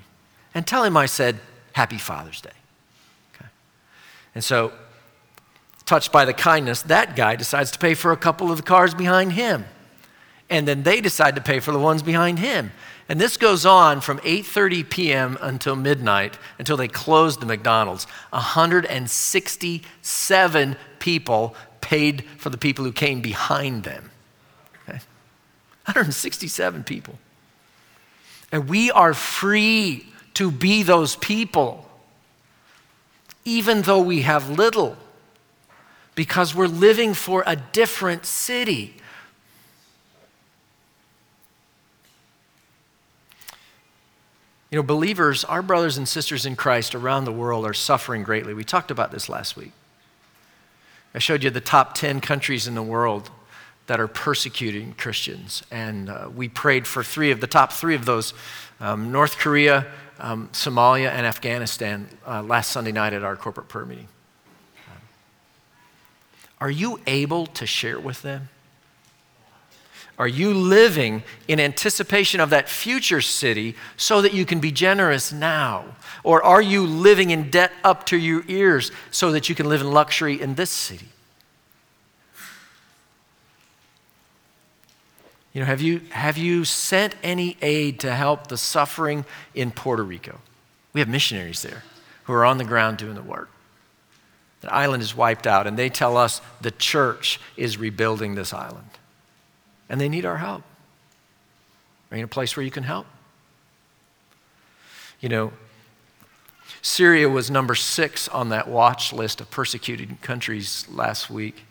and 0.55 0.67
tell 0.67 0.83
him 0.83 0.97
I 0.97 1.07
said, 1.07 1.39
Happy 1.75 1.99
Father's 1.99 2.41
Day. 2.41 2.51
Okay. 3.37 3.49
And 4.35 4.43
so, 4.43 4.73
touched 5.89 6.13
by 6.13 6.25
the 6.25 6.35
kindness, 6.35 6.83
that 6.83 7.17
guy 7.17 7.35
decides 7.35 7.73
to 7.73 7.79
pay 7.79 7.95
for 7.95 8.13
a 8.13 8.17
couple 8.17 8.49
of 8.51 8.59
the 8.59 8.63
cars 8.63 8.95
behind 8.95 9.33
him. 9.33 9.65
And 10.51 10.69
then 10.69 10.83
they 10.83 11.01
decide 11.01 11.35
to 11.37 11.41
pay 11.41 11.61
for 11.61 11.73
the 11.73 11.79
ones 11.79 12.03
behind 12.03 12.39
him. 12.39 12.73
And 13.09 13.19
this 13.21 13.39
goes 13.39 13.67
on 13.67 14.01
from 14.03 14.19
8:30 14.19 14.91
p.m. 14.91 15.39
until 15.41 15.77
midnight 15.77 16.39
until 16.59 16.77
they 16.77 16.89
closed 16.89 17.41
the 17.41 17.47
McDonald's. 17.47 18.05
167 18.31 20.77
people 20.99 21.55
paid 21.81 22.25
for 22.37 22.51
the 22.51 22.59
people 22.59 22.85
who 22.85 22.93
came 22.93 23.23
behind 23.23 23.85
them. 23.85 24.11
Okay? 24.83 24.99
167 25.87 26.85
people. 26.85 27.19
And 28.53 28.69
we 28.69 28.91
are 28.91 29.15
free 29.15 30.05
to 30.35 30.51
be 30.51 30.83
those 30.83 31.17
people 31.17 31.89
even 33.49 33.83
though 33.83 34.01
we 34.01 34.23
have 34.23 34.51
little 34.51 34.97
because 36.19 36.53
we're 36.53 36.67
living 36.67 37.15
for 37.15 37.45
a 37.47 37.55
different 37.55 38.27
city. 38.27 38.93
You 44.69 44.79
know, 44.79 44.83
believers, 44.83 45.45
our 45.45 45.63
brothers 45.63 45.97
and 45.97 46.09
sisters 46.09 46.45
in 46.45 46.57
Christ 46.57 46.97
around 46.97 47.25
the 47.25 47.31
world 47.31 47.65
are 47.65 47.73
suffering 47.73 48.25
greatly. 48.25 48.53
We 48.53 48.65
talked 48.65 48.91
about 48.91 49.13
this 49.13 49.29
last 49.29 49.57
week. 49.57 49.71
I 51.15 51.21
showed 51.21 51.45
you 51.45 51.51
the 51.51 51.61
top 51.61 51.95
10 51.95 52.21
countries 52.21 52.67
in 52.67 52.75
the 52.75 52.83
world 52.83 53.31
that 53.87 54.01
are 54.01 54.09
persecuting 54.09 54.95
Christians. 54.95 55.63
And 55.71 56.11
uh, 56.11 56.31
we 56.35 56.49
prayed 56.49 56.89
for 56.89 57.05
three 57.05 57.31
of 57.31 57.41
the 57.41 57.47
top 57.47 57.73
three 57.73 57.95
of 57.95 58.07
those 58.07 58.35
um, 58.81 59.13
North 59.13 59.39
Korea, 59.39 59.87
um, 60.19 60.49
Somalia, 60.49 61.11
and 61.11 61.25
Afghanistan 61.25 62.09
uh, 62.27 62.43
last 62.43 62.73
Sunday 62.73 62.91
night 62.91 63.13
at 63.13 63.23
our 63.23 63.37
corporate 63.37 63.69
prayer 63.69 63.87
meeting. 63.87 64.09
Are 66.61 66.71
you 66.71 67.01
able 67.07 67.47
to 67.47 67.67
share 67.67 68.01
with 68.01 68.23
them? 68.23 68.49
Are 70.19 70.27
you 70.27 70.53
living 70.53 71.23
in 71.47 71.61
anticipation 71.61 72.41
of 72.41 72.51
that 72.51 72.69
future 72.69 73.21
city 73.21 73.77
so 73.97 74.21
that 74.21 74.35
you 74.35 74.45
can 74.45 74.59
be 74.59 74.73
generous 74.73 75.33
now? 75.33 75.85
Or 76.25 76.43
are 76.43 76.61
you 76.61 76.85
living 76.85 77.31
in 77.31 77.51
debt 77.51 77.71
up 77.85 78.05
to 78.07 78.17
your 78.17 78.43
ears 78.49 78.91
so 79.13 79.31
that 79.31 79.49
you 79.49 79.55
can 79.55 79.69
live 79.69 79.81
in 79.81 79.93
luxury 79.93 80.41
in 80.41 80.57
this 80.57 80.71
city? 80.71 81.09
You 85.53 85.61
know, 85.61 85.67
have 85.67 85.81
you, 85.81 86.01
have 86.11 86.37
you 86.37 86.65
sent 86.65 87.15
any 87.23 87.57
aid 87.63 88.01
to 88.01 88.15
help 88.15 88.49
the 88.49 88.59
suffering 88.59 89.25
in 89.55 89.71
Puerto 89.71 90.03
Rico? 90.03 90.41
We 90.93 91.01
have 91.01 91.09
missionaries 91.09 91.63
there 91.63 91.85
who 92.25 92.33
are 92.33 92.45
on 92.45 92.59
the 92.59 92.65
ground 92.65 92.99
doing 92.99 93.15
the 93.15 93.23
work. 93.23 93.51
The 94.61 94.73
island 94.73 95.03
is 95.03 95.15
wiped 95.15 95.47
out, 95.47 95.67
and 95.67 95.79
they 95.79 95.89
tell 95.89 96.17
us 96.17 96.41
the 96.61 96.71
church 96.71 97.41
is 97.57 97.79
rebuilding 97.79 98.35
this 98.35 98.53
island 98.53 98.91
and 99.89 100.01
they 100.01 100.09
need 100.09 100.25
our 100.25 100.37
help. 100.37 100.63
Are 102.11 102.17
you 102.17 102.21
in 102.21 102.25
a 102.25 102.29
place 102.29 102.57
where 102.57 102.65
you 102.65 102.71
can 102.71 102.85
help? 102.85 103.07
You 105.21 105.29
know, 105.29 105.53
Syria 106.83 107.29
was 107.29 107.51
number 107.51 107.75
six 107.75 108.29
on 108.29 108.51
that 108.51 108.69
watch 108.69 109.13
list 109.13 109.41
of 109.41 109.51
persecuted 109.51 110.21
countries 110.21 110.87
last 110.89 111.29
week. 111.29 111.65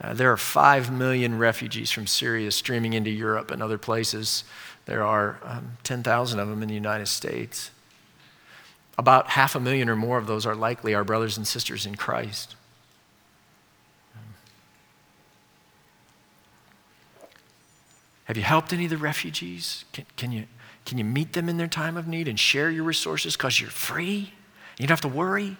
Uh, 0.00 0.14
there 0.14 0.30
are 0.30 0.36
five 0.36 0.90
million 0.90 1.38
refugees 1.38 1.90
from 1.90 2.06
Syria 2.06 2.50
streaming 2.50 2.92
into 2.92 3.10
Europe 3.10 3.50
and 3.50 3.62
other 3.62 3.78
places. 3.78 4.44
There 4.86 5.02
are 5.02 5.38
um, 5.42 5.72
10,000 5.84 6.38
of 6.38 6.48
them 6.48 6.62
in 6.62 6.68
the 6.68 6.74
United 6.74 7.06
States. 7.06 7.70
About 8.98 9.30
half 9.30 9.54
a 9.54 9.60
million 9.60 9.88
or 9.88 9.96
more 9.96 10.18
of 10.18 10.26
those 10.26 10.46
are 10.46 10.54
likely 10.54 10.94
our 10.94 11.04
brothers 11.04 11.36
and 11.36 11.46
sisters 11.46 11.84
in 11.84 11.96
Christ. 11.96 12.56
Have 18.24 18.36
you 18.36 18.42
helped 18.42 18.72
any 18.72 18.84
of 18.84 18.90
the 18.90 18.96
refugees? 18.96 19.84
Can, 19.92 20.04
can, 20.16 20.32
you, 20.32 20.46
can 20.84 20.98
you 20.98 21.04
meet 21.04 21.34
them 21.34 21.48
in 21.48 21.58
their 21.58 21.68
time 21.68 21.96
of 21.96 22.08
need 22.08 22.26
and 22.26 22.38
share 22.38 22.70
your 22.70 22.82
resources 22.82 23.36
because 23.36 23.60
you're 23.60 23.70
free? 23.70 24.32
You 24.78 24.86
don't 24.86 24.90
have 24.90 25.00
to 25.02 25.08
worry. 25.08 25.56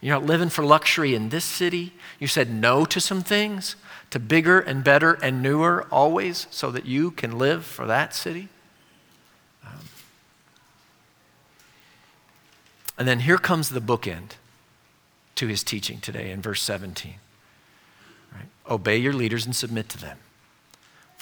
You're 0.00 0.18
not 0.18 0.26
living 0.26 0.48
for 0.48 0.64
luxury 0.64 1.14
in 1.14 1.28
this 1.28 1.44
city. 1.44 1.92
You 2.18 2.26
said 2.26 2.50
no 2.50 2.84
to 2.86 3.00
some 3.00 3.22
things, 3.22 3.76
to 4.10 4.18
bigger 4.18 4.58
and 4.58 4.82
better 4.82 5.12
and 5.22 5.42
newer 5.42 5.86
always, 5.92 6.46
so 6.50 6.70
that 6.70 6.86
you 6.86 7.10
can 7.10 7.38
live 7.38 7.64
for 7.64 7.86
that 7.86 8.14
city. 8.14 8.48
And 12.98 13.08
then 13.08 13.20
here 13.20 13.38
comes 13.38 13.70
the 13.70 13.80
bookend 13.80 14.32
to 15.34 15.46
his 15.46 15.62
teaching 15.64 16.00
today 16.00 16.30
in 16.30 16.42
verse 16.42 16.62
17. 16.62 17.14
Right? 18.32 18.46
Obey 18.68 18.98
your 18.98 19.12
leaders 19.12 19.46
and 19.46 19.56
submit 19.56 19.88
to 19.90 19.98
them 19.98 20.18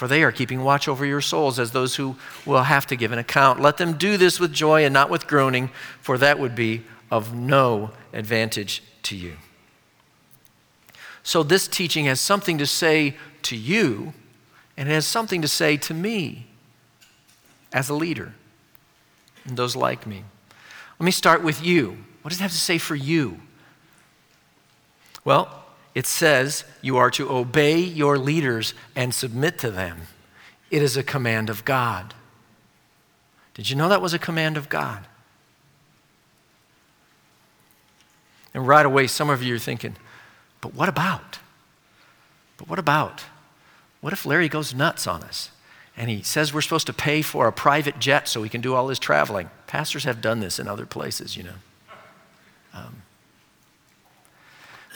for 0.01 0.09
they 0.09 0.23
are 0.23 0.33
keeping 0.33 0.65
watch 0.65 0.89
over 0.89 1.05
your 1.05 1.21
souls 1.21 1.59
as 1.59 1.73
those 1.73 1.97
who 1.97 2.17
will 2.47 2.63
have 2.63 2.87
to 2.87 2.97
give 2.97 3.13
an 3.13 3.19
account. 3.19 3.61
Let 3.61 3.77
them 3.77 3.99
do 3.99 4.17
this 4.17 4.41
with 4.41 4.51
joy 4.51 4.83
and 4.83 4.95
not 4.95 5.11
with 5.11 5.27
groaning, 5.27 5.69
for 6.01 6.17
that 6.17 6.39
would 6.39 6.55
be 6.55 6.85
of 7.11 7.35
no 7.35 7.91
advantage 8.15 8.83
to 9.03 9.15
you. 9.15 9.37
So, 11.23 11.43
this 11.43 11.69
teaching 11.69 12.07
has 12.07 12.19
something 12.19 12.57
to 12.57 12.65
say 12.65 13.15
to 13.43 13.55
you, 13.55 14.15
and 14.75 14.89
it 14.89 14.93
has 14.93 15.05
something 15.05 15.43
to 15.43 15.49
say 15.49 15.77
to 15.77 15.93
me 15.93 16.47
as 17.71 17.91
a 17.91 17.95
leader 17.95 18.33
and 19.45 19.59
those 19.59 19.77
like 19.77 20.07
me. 20.07 20.25
Let 21.01 21.07
me 21.07 21.13
start 21.13 21.43
with 21.43 21.65
you. 21.65 21.97
What 22.21 22.29
does 22.29 22.41
it 22.41 22.43
have 22.43 22.51
to 22.51 22.59
say 22.59 22.77
for 22.77 22.95
you? 22.95 23.41
Well, 25.25 25.65
it 25.95 26.07
says 26.07 26.65
you 26.83 26.99
are 26.99 27.11
to 27.13 27.33
obey 27.33 27.79
your 27.79 28.19
leaders 28.19 28.75
and 28.95 29.15
submit 29.15 29.59
to 29.61 29.71
them. 29.71 30.03
It 30.71 30.83
is 30.83 30.99
a 30.99 31.03
command 31.03 31.49
of 31.49 31.65
God. 31.65 32.13
Did 33.55 33.71
you 33.71 33.77
know 33.77 33.89
that 33.89 34.03
was 34.03 34.13
a 34.13 34.19
command 34.19 34.59
of 34.59 34.69
God? 34.69 35.07
And 38.53 38.69
right 38.69 38.85
away, 38.85 39.07
some 39.07 39.31
of 39.31 39.43
you 39.43 39.55
are 39.55 39.59
thinking, 39.59 39.97
but 40.61 40.75
what 40.75 40.91
about? 40.91 41.39
But 42.59 42.69
what 42.69 42.79
about? 42.79 43.25
What 44.03 44.13
if 44.13 44.27
Larry 44.27 44.51
goes 44.51 44.75
nuts 44.75 45.07
on 45.07 45.23
us 45.23 45.51
and 45.97 46.09
he 46.11 46.23
says 46.23 46.55
we're 46.55 46.61
supposed 46.61 46.87
to 46.87 46.93
pay 46.93 47.23
for 47.23 47.47
a 47.47 47.53
private 47.53 47.99
jet 47.99 48.29
so 48.29 48.43
he 48.43 48.49
can 48.49 48.61
do 48.61 48.75
all 48.75 48.89
his 48.89 48.99
traveling? 48.99 49.51
Pastors 49.67 50.05
have 50.05 50.21
done 50.21 50.41
this 50.41 50.59
in 50.59 50.69
other 50.69 50.87
places, 50.87 51.37
you 51.37 51.43
know. 51.43 51.55
Um, 52.73 53.03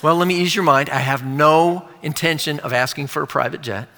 well, 0.02 0.16
let 0.16 0.28
me 0.28 0.40
ease 0.40 0.54
your 0.54 0.64
mind. 0.64 0.90
I 0.90 0.98
have 0.98 1.24
no 1.24 1.88
intention 2.02 2.60
of 2.60 2.72
asking 2.72 3.06
for 3.06 3.22
a 3.22 3.26
private 3.26 3.62
jet. 3.62 3.88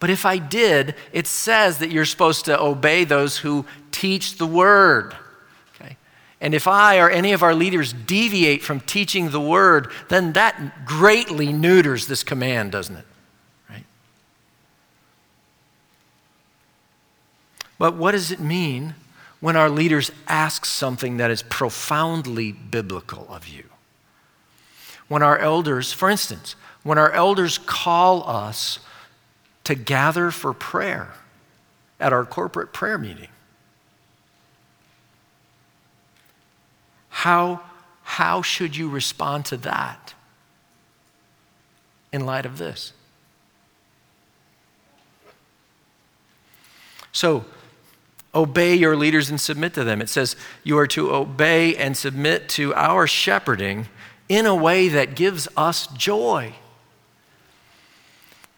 But 0.00 0.10
if 0.10 0.24
I 0.24 0.38
did, 0.38 0.94
it 1.12 1.26
says 1.26 1.78
that 1.78 1.90
you're 1.90 2.04
supposed 2.04 2.44
to 2.44 2.60
obey 2.60 3.04
those 3.04 3.38
who 3.38 3.66
teach 3.90 4.38
the 4.38 4.46
word. 4.46 5.16
Okay? 5.74 5.96
And 6.40 6.54
if 6.54 6.68
I 6.68 6.98
or 6.98 7.10
any 7.10 7.32
of 7.32 7.42
our 7.42 7.54
leaders 7.54 7.92
deviate 7.92 8.62
from 8.62 8.80
teaching 8.80 9.30
the 9.30 9.40
word, 9.40 9.90
then 10.08 10.34
that 10.34 10.86
greatly 10.86 11.52
neuters 11.52 12.06
this 12.06 12.22
command, 12.22 12.70
doesn't 12.70 12.96
it? 12.96 13.06
Right? 13.68 13.84
But 17.78 17.94
what 17.94 18.12
does 18.12 18.30
it 18.32 18.40
mean 18.40 18.94
when 19.40 19.56
our 19.56 19.70
leaders 19.70 20.10
ask 20.26 20.64
something 20.64 21.16
that 21.18 21.30
is 21.30 21.42
profoundly 21.42 22.52
biblical 22.52 23.26
of 23.30 23.46
you? 23.46 23.64
When 25.06 25.22
our 25.22 25.38
elders, 25.38 25.92
for 25.92 26.10
instance, 26.10 26.56
when 26.82 26.98
our 26.98 27.12
elders 27.12 27.56
call 27.56 28.28
us 28.28 28.80
to 29.64 29.74
gather 29.74 30.30
for 30.30 30.52
prayer 30.52 31.14
at 32.00 32.12
our 32.12 32.24
corporate 32.24 32.72
prayer 32.72 32.98
meeting, 32.98 33.28
how, 37.08 37.60
how 38.02 38.42
should 38.42 38.76
you 38.76 38.88
respond 38.88 39.44
to 39.46 39.56
that 39.58 40.14
in 42.12 42.26
light 42.26 42.46
of 42.46 42.58
this? 42.58 42.92
So, 47.12 47.44
obey 48.34 48.74
your 48.74 48.96
leaders 48.96 49.30
and 49.30 49.40
submit 49.40 49.74
to 49.74 49.84
them. 49.84 50.00
It 50.00 50.08
says 50.08 50.36
you 50.62 50.78
are 50.78 50.86
to 50.88 51.14
obey 51.14 51.76
and 51.76 51.96
submit 51.96 52.48
to 52.50 52.74
our 52.74 53.06
shepherding 53.06 53.88
in 54.28 54.46
a 54.46 54.54
way 54.54 54.88
that 54.88 55.16
gives 55.16 55.48
us 55.56 55.86
joy. 55.88 56.54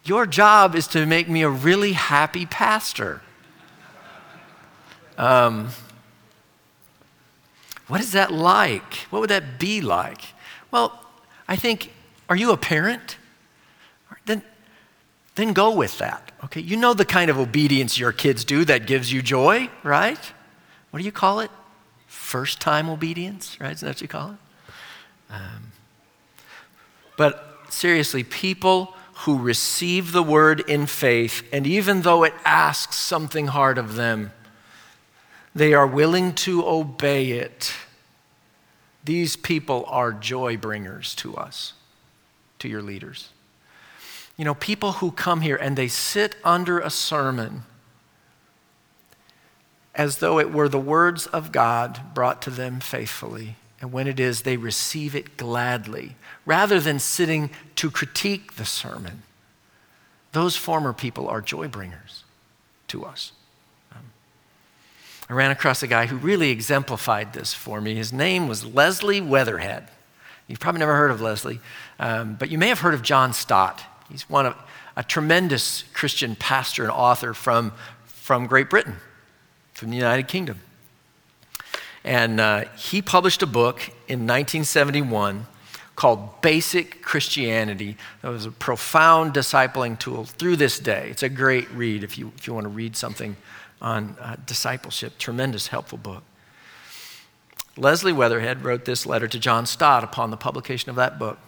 Your 0.04 0.26
job 0.26 0.74
is 0.74 0.86
to 0.88 1.06
make 1.06 1.28
me 1.28 1.42
a 1.42 1.48
really 1.48 1.92
happy 1.92 2.46
pastor. 2.46 3.22
Um, 5.16 5.68
what 7.86 8.00
is 8.00 8.12
that 8.12 8.32
like? 8.32 8.94
What 9.10 9.20
would 9.20 9.30
that 9.30 9.58
be 9.58 9.80
like? 9.80 10.22
Well, 10.70 11.04
I 11.46 11.56
think, 11.56 11.92
are 12.28 12.36
you 12.36 12.52
a 12.52 12.56
parent? 12.56 13.16
Then, 15.36 15.52
go 15.52 15.74
with 15.74 15.98
that. 15.98 16.32
Okay, 16.44 16.60
you 16.60 16.76
know 16.76 16.92
the 16.92 17.04
kind 17.04 17.30
of 17.30 17.38
obedience 17.38 17.98
your 17.98 18.12
kids 18.12 18.44
do 18.44 18.64
that 18.64 18.86
gives 18.86 19.12
you 19.12 19.22
joy, 19.22 19.70
right? 19.82 20.18
What 20.90 20.98
do 20.98 21.04
you 21.04 21.12
call 21.12 21.40
it? 21.40 21.50
First 22.06 22.60
time 22.60 22.90
obedience, 22.90 23.58
right? 23.60 23.72
Isn't 23.72 23.86
that 23.86 23.96
what 23.96 24.02
you 24.02 24.08
call 24.08 24.30
it? 24.32 24.36
Um, 25.32 25.72
but 27.16 27.58
seriously, 27.68 28.24
people 28.24 28.94
who 29.24 29.38
receive 29.38 30.12
the 30.12 30.22
word 30.22 30.60
in 30.60 30.86
faith, 30.86 31.46
and 31.52 31.66
even 31.66 32.02
though 32.02 32.24
it 32.24 32.32
asks 32.44 32.96
something 32.96 33.48
hard 33.48 33.78
of 33.78 33.94
them, 33.94 34.32
they 35.54 35.74
are 35.74 35.86
willing 35.86 36.32
to 36.32 36.66
obey 36.66 37.32
it. 37.32 37.72
These 39.04 39.36
people 39.36 39.84
are 39.88 40.12
joy 40.12 40.56
bringers 40.56 41.14
to 41.16 41.36
us, 41.36 41.74
to 42.60 42.68
your 42.68 42.82
leaders. 42.82 43.28
You 44.40 44.46
know, 44.46 44.54
people 44.54 44.92
who 44.92 45.10
come 45.10 45.42
here 45.42 45.56
and 45.56 45.76
they 45.76 45.88
sit 45.88 46.34
under 46.44 46.78
a 46.78 46.88
sermon 46.88 47.64
as 49.94 50.16
though 50.16 50.38
it 50.38 50.50
were 50.50 50.66
the 50.66 50.78
words 50.78 51.26
of 51.26 51.52
God 51.52 52.00
brought 52.14 52.40
to 52.40 52.50
them 52.50 52.80
faithfully. 52.80 53.56
And 53.82 53.92
when 53.92 54.06
it 54.06 54.18
is, 54.18 54.40
they 54.40 54.56
receive 54.56 55.14
it 55.14 55.36
gladly 55.36 56.16
rather 56.46 56.80
than 56.80 56.98
sitting 56.98 57.50
to 57.76 57.90
critique 57.90 58.56
the 58.56 58.64
sermon. 58.64 59.24
Those 60.32 60.56
former 60.56 60.94
people 60.94 61.28
are 61.28 61.42
joy 61.42 61.68
bringers 61.68 62.24
to 62.88 63.04
us. 63.04 63.32
Um, 63.92 64.10
I 65.28 65.34
ran 65.34 65.50
across 65.50 65.82
a 65.82 65.86
guy 65.86 66.06
who 66.06 66.16
really 66.16 66.48
exemplified 66.48 67.34
this 67.34 67.52
for 67.52 67.82
me. 67.82 67.94
His 67.94 68.10
name 68.10 68.48
was 68.48 68.64
Leslie 68.64 69.20
Weatherhead. 69.20 69.88
You've 70.48 70.60
probably 70.60 70.78
never 70.78 70.96
heard 70.96 71.10
of 71.10 71.20
Leslie, 71.20 71.60
um, 71.98 72.36
but 72.36 72.48
you 72.48 72.56
may 72.56 72.68
have 72.68 72.78
heard 72.78 72.94
of 72.94 73.02
John 73.02 73.34
Stott. 73.34 73.84
He's 74.10 74.28
one 74.28 74.46
of 74.46 74.56
a 74.96 75.02
tremendous 75.02 75.84
Christian 75.92 76.36
pastor 76.36 76.82
and 76.82 76.92
author 76.92 77.32
from, 77.32 77.72
from 78.04 78.46
Great 78.46 78.68
Britain, 78.68 78.96
from 79.72 79.90
the 79.90 79.96
United 79.96 80.28
Kingdom. 80.28 80.60
And 82.04 82.40
uh, 82.40 82.64
he 82.76 83.02
published 83.02 83.42
a 83.42 83.46
book 83.46 83.80
in 84.08 84.26
1971 84.26 85.46
called 85.96 86.40
Basic 86.40 87.02
Christianity. 87.02 87.96
It 88.22 88.26
was 88.26 88.46
a 88.46 88.50
profound 88.50 89.34
discipling 89.34 89.98
tool 89.98 90.24
through 90.24 90.56
this 90.56 90.78
day. 90.78 91.08
It's 91.10 91.22
a 91.22 91.28
great 91.28 91.70
read 91.72 92.02
if 92.02 92.16
you, 92.16 92.32
if 92.38 92.46
you 92.46 92.54
want 92.54 92.64
to 92.64 92.70
read 92.70 92.96
something 92.96 93.36
on 93.82 94.16
uh, 94.18 94.36
discipleship. 94.46 95.18
Tremendous, 95.18 95.68
helpful 95.68 95.98
book. 95.98 96.22
Leslie 97.76 98.12
Weatherhead 98.12 98.64
wrote 98.64 98.84
this 98.84 99.06
letter 99.06 99.28
to 99.28 99.38
John 99.38 99.66
Stott 99.66 100.02
upon 100.02 100.30
the 100.30 100.36
publication 100.36 100.90
of 100.90 100.96
that 100.96 101.18
book. 101.18 101.38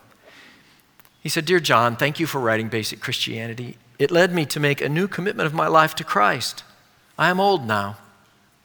He 1.23 1.29
said, 1.29 1.45
Dear 1.45 1.61
John, 1.61 1.95
thank 1.95 2.19
you 2.19 2.27
for 2.27 2.41
writing 2.41 2.69
Basic 2.69 3.01
Christianity. 3.01 3.79
It 3.99 4.11
led 4.11 4.35
me 4.35 4.45
to 4.47 4.59
make 4.59 4.81
a 4.81 4.89
new 4.89 5.07
commitment 5.07 5.47
of 5.47 5.55
my 5.55 5.69
life 5.69 5.95
to 5.97 6.05
Christ. 6.05 6.65
I 7.17 7.31
am 7.31 7.39
old 7.39 7.65
now, 7.65 7.99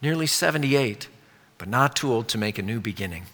nearly 0.01 0.25
78, 0.25 1.07
but 1.59 1.67
not 1.67 1.95
too 1.95 2.11
old 2.11 2.27
to 2.29 2.39
make 2.39 2.57
a 2.57 2.63
new 2.63 2.79
beginning. 2.79 3.25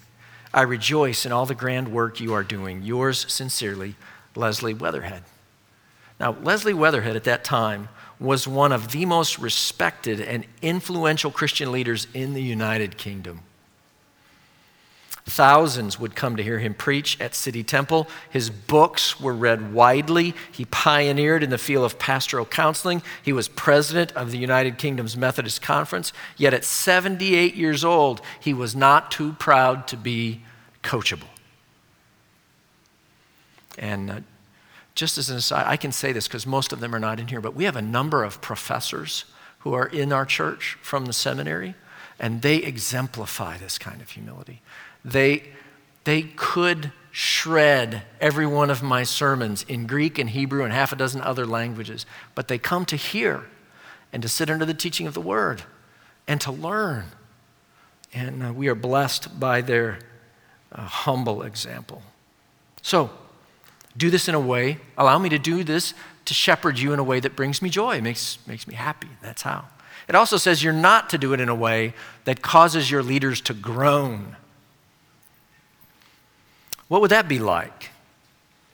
I 0.54 0.64
rejoice 0.64 1.26
in 1.26 1.32
all 1.32 1.46
the 1.46 1.56
grand 1.56 1.88
work 1.88 2.20
you 2.20 2.34
are 2.34 2.44
doing. 2.44 2.84
Yours 2.84 3.26
sincerely, 3.32 3.96
Leslie 4.36 4.74
Weatherhead. 4.74 5.24
Now, 6.20 6.36
Leslie 6.44 6.74
Weatherhead 6.74 7.16
at 7.16 7.24
that 7.24 7.46
time 7.46 7.88
was 8.20 8.48
one 8.48 8.74
of 8.74 8.92
the 8.92 9.06
most 9.06 9.40
respected 9.40 10.20
and 10.20 10.46
influential 10.62 11.32
Christian 11.32 11.72
leaders 11.72 12.08
in 12.14 12.34
the 12.34 12.44
United 12.44 12.98
Kingdom. 12.98 13.40
Thousands 15.26 15.98
would 16.00 16.16
come 16.16 16.36
to 16.36 16.44
hear 16.44 16.60
him 16.60 16.74
preach 16.74 17.20
at 17.22 17.34
City 17.34 17.64
Temple. 17.64 18.10
His 18.30 18.50
books 18.50 19.22
were 19.22 19.34
read 19.34 19.74
widely. 19.74 20.36
He 20.52 20.66
pioneered 20.66 21.44
in 21.44 21.50
the 21.50 21.58
field 21.58 21.86
of 21.86 21.98
pastoral 21.98 22.46
counseling. 22.46 23.02
He 23.24 23.32
was 23.32 23.48
president 23.48 24.12
of 24.14 24.32
the 24.32 24.38
United 24.38 24.78
Kingdom's 24.78 25.16
Methodist 25.16 25.62
Conference. 25.62 26.12
Yet 26.36 26.54
at 26.54 26.66
78 26.66 27.56
years 27.56 27.86
old, 27.86 28.22
he 28.40 28.54
was 28.54 28.76
not 28.76 29.12
too 29.12 29.34
proud 29.34 29.88
to 29.88 29.98
be 29.98 30.42
coachable. 30.84 31.30
And 33.78 34.12
uh, 34.12 34.20
just 34.94 35.18
as 35.18 35.30
an 35.30 35.38
aside, 35.38 35.66
I 35.68 35.78
can 35.78 35.92
say 35.92 36.12
this 36.12 36.28
because 36.28 36.46
most 36.46 36.74
of 36.74 36.80
them 36.80 36.94
are 36.94 37.00
not 37.00 37.20
in 37.20 37.30
here, 37.30 37.42
but 37.42 37.56
we 37.56 37.64
have 37.64 37.78
a 37.78 37.82
number 37.82 38.24
of 38.24 38.42
professors 38.42 39.26
who 39.60 39.74
are 39.74 39.88
in 39.88 40.12
our 40.12 40.26
church 40.26 40.78
from 40.82 41.06
the 41.06 41.14
seminary, 41.14 41.76
and 42.20 42.42
they 42.42 42.58
exemplify 42.58 43.58
this 43.58 43.78
kind 43.78 44.02
of 44.02 44.12
humility. 44.12 44.62
They, 45.06 45.44
they 46.04 46.24
could 46.24 46.92
shred 47.16 48.02
every 48.20 48.48
one 48.48 48.72
of 48.72 48.82
my 48.82 49.04
sermons 49.04 49.64
in 49.68 49.86
Greek 49.86 50.18
and 50.18 50.32
Hebrew 50.32 50.64
and 50.64 50.74
half 50.74 50.92
a 50.92 50.96
dozen 50.96 51.22
other 51.22 51.46
languages, 51.46 52.08
but 52.34 52.48
they 52.48 52.58
come 52.58 52.86
to 52.86 52.96
hear 52.96 53.46
and 54.12 54.24
to 54.24 54.28
sit 54.28 54.50
under 54.50 54.66
the 54.66 54.74
teaching 54.74 55.06
of 55.06 55.14
the 55.14 55.22
word 55.22 55.62
and 56.28 56.42
to 56.42 56.52
learn. 56.52 57.06
And 58.16 58.44
uh, 58.44 58.52
we 58.52 58.68
are 58.68 58.76
blessed 58.76 59.40
by 59.40 59.62
their 59.62 60.00
uh, 60.72 60.82
humble 60.82 61.44
example. 61.44 62.02
So, 62.82 63.12
do 63.96 64.10
this 64.10 64.28
in 64.28 64.34
a 64.34 64.40
way, 64.40 64.80
allow 64.98 65.20
me 65.20 65.30
to 65.30 65.38
do 65.38 65.64
this 65.64 65.94
to 66.26 66.34
shepherd 66.34 66.80
you 66.80 66.94
in 66.94 67.00
a 67.00 67.04
way 67.04 67.20
that 67.20 67.36
brings 67.36 67.62
me 67.62 67.70
joy, 67.70 68.02
makes, 68.02 68.40
makes 68.48 68.68
me 68.68 68.74
happy. 68.74 69.10
That's 69.22 69.44
how. 69.44 69.66
It 70.08 70.16
also 70.16 70.38
says 70.38 70.64
you're 70.64 70.74
not 70.74 71.12
to 71.12 71.20
do 71.20 71.34
it 71.34 71.40
in 71.40 71.48
a 71.48 71.56
way 71.56 71.94
that 72.26 72.42
causes 72.42 72.90
your 72.90 73.04
leaders 73.04 73.40
to 73.42 73.54
groan 73.54 74.36
what 76.88 77.02
would 77.02 77.12
that 77.12 77.28
be 77.28 77.40
like? 77.40 77.92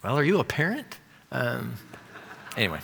Well, 0.03 0.17
are 0.17 0.23
you 0.23 0.39
a 0.39 0.43
parent? 0.43 0.97
Um, 1.31 1.73
anyway. 2.55 2.79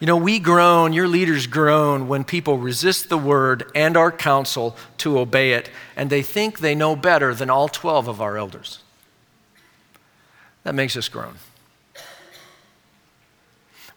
You 0.00 0.06
know, 0.06 0.16
we 0.16 0.38
groan, 0.38 0.92
your 0.92 1.08
leaders 1.08 1.46
groan 1.46 2.06
when 2.06 2.24
people 2.24 2.58
resist 2.58 3.08
the 3.08 3.16
word 3.16 3.70
and 3.74 3.96
our 3.96 4.12
counsel 4.12 4.76
to 4.98 5.18
obey 5.18 5.52
it, 5.52 5.70
and 5.96 6.10
they 6.10 6.22
think 6.22 6.58
they 6.58 6.74
know 6.74 6.94
better 6.94 7.34
than 7.34 7.48
all 7.48 7.68
12 7.68 8.06
of 8.06 8.20
our 8.20 8.36
elders. 8.36 8.80
That 10.64 10.74
makes 10.74 10.96
us 10.96 11.08
groan. 11.08 11.36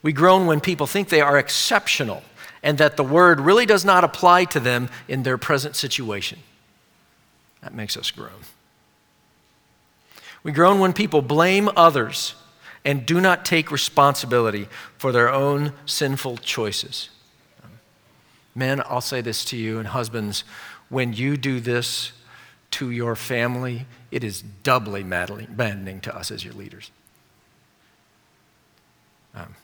We 0.02 0.12
groan 0.12 0.46
when 0.46 0.60
people 0.60 0.86
think 0.86 1.10
they 1.10 1.20
are 1.20 1.36
exceptional 1.36 2.22
and 2.62 2.78
that 2.78 2.96
the 2.96 3.04
word 3.04 3.40
really 3.40 3.66
does 3.66 3.84
not 3.84 4.04
apply 4.04 4.44
to 4.46 4.60
them 4.60 4.88
in 5.08 5.22
their 5.22 5.36
present 5.38 5.76
situation. 5.76 6.38
That 7.62 7.74
makes 7.74 7.96
us 7.96 8.10
groan. 8.10 8.30
We 10.42 10.52
groan 10.52 10.78
when 10.80 10.92
people 10.92 11.22
blame 11.22 11.68
others 11.76 12.34
and 12.84 13.04
do 13.04 13.20
not 13.20 13.44
take 13.44 13.70
responsibility 13.70 14.68
for 14.96 15.12
their 15.12 15.30
own 15.30 15.74
sinful 15.84 16.38
choices. 16.38 17.10
Men, 18.54 18.82
I'll 18.86 19.00
say 19.00 19.20
this 19.20 19.44
to 19.46 19.56
you, 19.56 19.78
and 19.78 19.88
husbands, 19.88 20.44
when 20.88 21.12
you 21.12 21.36
do 21.36 21.60
this 21.60 22.12
to 22.72 22.90
your 22.90 23.16
family, 23.16 23.86
it 24.10 24.24
is 24.24 24.42
doubly 24.42 25.04
maddening 25.04 26.00
to 26.00 26.16
us 26.16 26.30
as 26.30 26.44
your 26.44 26.54
leaders. 26.54 26.90
Um, 29.34 29.54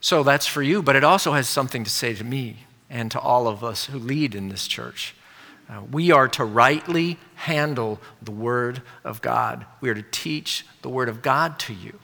so 0.00 0.22
that's 0.22 0.46
for 0.46 0.62
you, 0.62 0.82
but 0.82 0.96
it 0.96 1.04
also 1.04 1.32
has 1.32 1.48
something 1.48 1.84
to 1.84 1.90
say 1.90 2.14
to 2.14 2.24
me 2.24 2.66
and 2.88 3.10
to 3.10 3.20
all 3.20 3.46
of 3.46 3.62
us 3.62 3.86
who 3.86 3.98
lead 3.98 4.34
in 4.34 4.48
this 4.48 4.66
church. 4.66 5.14
Uh, 5.70 5.82
we 5.92 6.10
are 6.10 6.26
to 6.26 6.44
rightly 6.44 7.16
handle 7.36 8.00
the 8.20 8.32
Word 8.32 8.82
of 9.04 9.22
God. 9.22 9.64
We 9.80 9.88
are 9.88 9.94
to 9.94 10.02
teach 10.02 10.66
the 10.82 10.88
Word 10.88 11.08
of 11.08 11.22
God 11.22 11.60
to 11.60 11.74
you. 11.74 12.00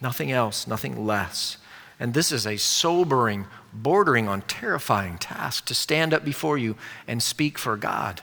Nothing 0.00 0.32
else, 0.32 0.66
nothing 0.66 1.06
less. 1.06 1.58
And 1.98 2.14
this 2.14 2.32
is 2.32 2.46
a 2.46 2.56
sobering, 2.56 3.46
bordering 3.74 4.26
on 4.26 4.40
terrifying 4.42 5.18
task 5.18 5.66
to 5.66 5.74
stand 5.74 6.14
up 6.14 6.24
before 6.24 6.56
you 6.56 6.76
and 7.06 7.22
speak 7.22 7.58
for 7.58 7.76
God. 7.76 8.22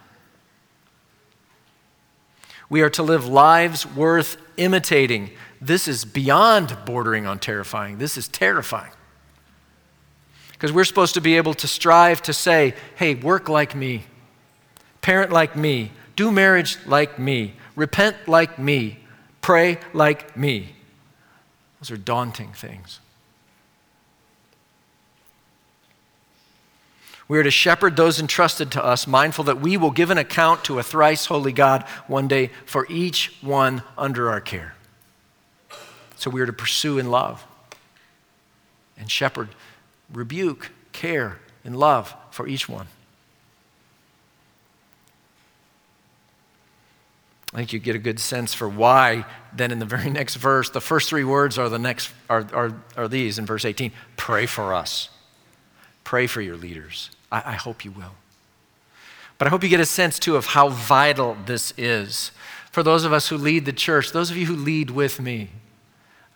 We 2.70 2.82
are 2.82 2.90
to 2.90 3.04
live 3.04 3.28
lives 3.28 3.86
worth 3.86 4.38
imitating. 4.58 5.30
This 5.62 5.88
is 5.88 6.06
beyond 6.06 6.76
bordering 6.86 7.28
on 7.28 7.38
terrifying. 7.38 8.00
This 8.00 8.18
is 8.18 8.28
terrifying. 8.28 8.92
Because 10.58 10.72
we're 10.72 10.86
supposed 10.86 11.14
to 11.14 11.22
be 11.22 11.38
able 11.38 11.54
to 11.56 11.68
strive 11.68 12.22
to 12.24 12.34
say, 12.34 12.74
hey, 12.96 13.14
work 13.14 13.48
like 13.48 13.76
me, 13.76 14.06
parent 15.02 15.32
like 15.32 15.56
me, 15.56 15.92
do 16.16 16.32
marriage 16.32 16.80
like 16.88 17.20
me, 17.20 17.54
repent 17.76 18.16
like 18.28 18.58
me, 18.58 19.00
pray 19.42 19.78
like 19.94 20.36
me. 20.36 20.76
Those 21.80 21.92
are 21.92 21.98
daunting 21.98 22.54
things. 22.54 23.00
We 27.28 27.38
are 27.38 27.44
to 27.44 27.52
shepherd 27.52 27.96
those 27.96 28.20
entrusted 28.20 28.72
to 28.72 28.84
us, 28.84 29.06
mindful 29.06 29.44
that 29.46 29.60
we 29.60 29.78
will 29.78 29.92
give 29.92 30.10
an 30.10 30.18
account 30.18 30.64
to 30.66 30.80
a 30.80 30.84
thrice 30.84 31.26
holy 31.26 31.52
God 31.52 31.84
one 32.08 32.28
day 32.28 32.52
for 32.66 32.88
each 32.90 33.36
one 33.42 33.84
under 33.98 34.30
our 34.30 34.42
care. 34.42 34.76
So 36.16 36.32
we 36.32 36.42
are 36.42 36.46
to 36.46 36.54
pursue 36.54 36.98
in 36.98 37.12
love 37.12 37.46
and 38.98 39.12
shepherd, 39.12 39.50
rebuke, 40.14 40.72
care, 40.94 41.40
and 41.64 41.78
love 41.78 42.16
for 42.32 42.48
each 42.48 42.68
one. 42.70 42.88
I 47.54 47.58
think 47.58 47.74
you 47.74 47.80
get 47.80 47.96
a 47.96 48.00
good 48.00 48.20
sense 48.20 48.54
for 48.54 48.68
why 48.68 49.26
then 49.54 49.72
in 49.72 49.80
the 49.80 49.86
very 49.86 50.10
next 50.10 50.36
verse, 50.36 50.70
the 50.70 50.82
first 50.82 51.10
three 51.10 51.24
words 51.24 51.58
are 51.58 51.70
the 51.70 51.80
next 51.80 52.12
are, 52.30 52.46
are, 52.54 52.74
are 52.96 53.08
these 53.08 53.40
in 53.40 53.46
verse 53.46 53.66
18. 53.66 53.92
Pray 54.16 54.46
for 54.46 54.74
us. 54.74 55.10
Pray 56.04 56.28
for 56.28 56.42
your 56.42 56.58
leaders. 56.58 57.10
I, 57.32 57.38
I 57.38 57.54
hope 57.54 57.84
you 57.84 57.92
will. 57.92 58.16
But 59.38 59.48
I 59.48 59.50
hope 59.50 59.64
you 59.64 59.70
get 59.70 59.80
a 59.80 59.86
sense 59.86 60.20
too 60.20 60.36
of 60.36 60.48
how 60.48 60.70
vital 60.70 61.38
this 61.46 61.74
is 61.78 62.32
for 62.78 62.84
those 62.84 63.06
of 63.06 63.12
us 63.12 63.30
who 63.30 63.38
lead 63.38 63.66
the 63.66 63.74
church, 63.74 64.12
those 64.12 64.30
of 64.30 64.38
you 64.38 64.46
who 64.46 64.56
lead 64.56 64.92
with 64.92 65.20
me, 65.20 65.50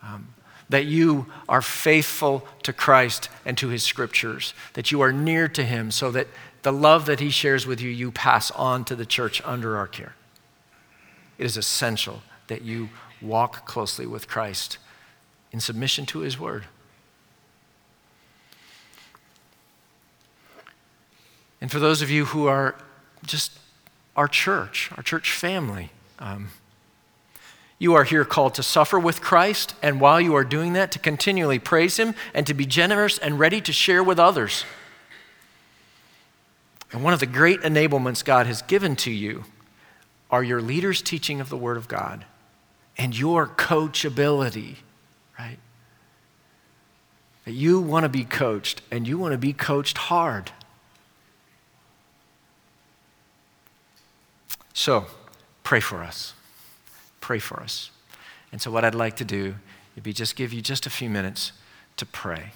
um, 0.02 0.31
that 0.72 0.86
you 0.86 1.28
are 1.48 1.62
faithful 1.62 2.48
to 2.64 2.72
Christ 2.74 3.30
and 3.46 3.58
to 3.58 3.68
his 3.68 3.84
scriptures, 3.84 4.54
that 4.74 4.92
you 4.92 5.02
are 5.02 5.12
near 5.12 5.48
to 5.50 5.64
him 5.64 5.92
so 5.92 6.12
that 6.12 6.28
the 6.64 6.72
love 6.72 7.06
that 7.08 7.20
he 7.20 7.30
shares 7.30 7.68
with 7.68 7.82
you, 7.82 7.90
you 7.90 8.12
pass 8.12 8.52
on 8.52 8.86
to 8.86 8.96
the 8.96 9.06
church 9.06 9.42
under 9.44 9.78
our 9.78 9.88
care. 9.88 10.16
It 11.38 11.46
is 11.46 11.58
essential 11.58 12.22
that 12.48 12.62
you 12.62 12.90
walk 13.22 13.66
closely 13.66 14.06
with 14.06 14.28
Christ 14.28 14.78
in 15.52 15.60
submission 15.60 16.06
to 16.08 16.20
his 16.20 16.40
word. 16.40 16.66
And 21.60 21.70
for 21.70 21.80
those 21.80 22.02
of 22.02 22.10
you 22.10 22.26
who 22.26 22.48
are 22.48 22.76
just 23.26 23.60
our 24.16 24.28
church, 24.28 24.90
our 24.96 25.04
church 25.04 25.32
family, 25.32 25.92
um, 26.18 26.50
you 27.82 27.96
are 27.96 28.04
here 28.04 28.24
called 28.24 28.54
to 28.54 28.62
suffer 28.62 29.00
with 29.00 29.22
Christ, 29.22 29.74
and 29.82 30.00
while 30.00 30.22
you 30.22 30.36
are 30.36 30.44
doing 30.44 30.74
that, 30.74 30.92
to 30.92 31.00
continually 31.00 31.58
praise 31.58 31.98
Him 31.98 32.14
and 32.32 32.46
to 32.46 32.54
be 32.54 32.68
generous 32.68 33.18
and 33.18 33.40
ready 33.40 33.60
to 33.60 33.74
share 33.74 34.04
with 34.04 34.20
others. 34.20 34.66
And 36.92 37.04
one 37.04 37.12
of 37.12 37.20
the 37.20 37.26
great 37.26 37.60
enablements 37.62 38.24
God 38.24 38.46
has 38.46 38.62
given 38.62 38.96
to 38.98 39.10
you 39.10 39.46
are 40.30 40.44
your 40.44 40.62
leaders' 40.62 41.02
teaching 41.02 41.42
of 41.42 41.50
the 41.50 41.58
Word 41.58 41.76
of 41.76 41.88
God 41.88 42.24
and 43.00 43.18
your 43.18 43.48
coachability, 43.48 44.76
right? 45.40 45.58
That 47.46 47.54
you 47.54 47.82
want 47.82 48.04
to 48.04 48.10
be 48.10 48.26
coached 48.26 48.84
and 48.92 49.08
you 49.08 49.18
want 49.18 49.32
to 49.32 49.40
be 49.40 49.54
coached 49.54 49.98
hard. 49.98 50.52
So, 54.72 55.08
pray 55.64 55.80
for 55.80 56.04
us. 56.04 56.36
Pray 57.22 57.40
for 57.40 57.62
us. 57.62 57.92
And 58.52 58.62
so, 58.62 58.70
what 58.70 58.84
I'd 58.84 58.96
like 58.96 59.16
to 59.18 59.26
do 59.26 59.56
would 59.96 60.04
be 60.04 60.14
just 60.14 60.36
give 60.36 60.52
you 60.52 60.62
just 60.62 60.86
a 60.86 60.90
few 60.90 61.10
minutes 61.10 61.54
to 61.98 62.06
pray. 62.06 62.52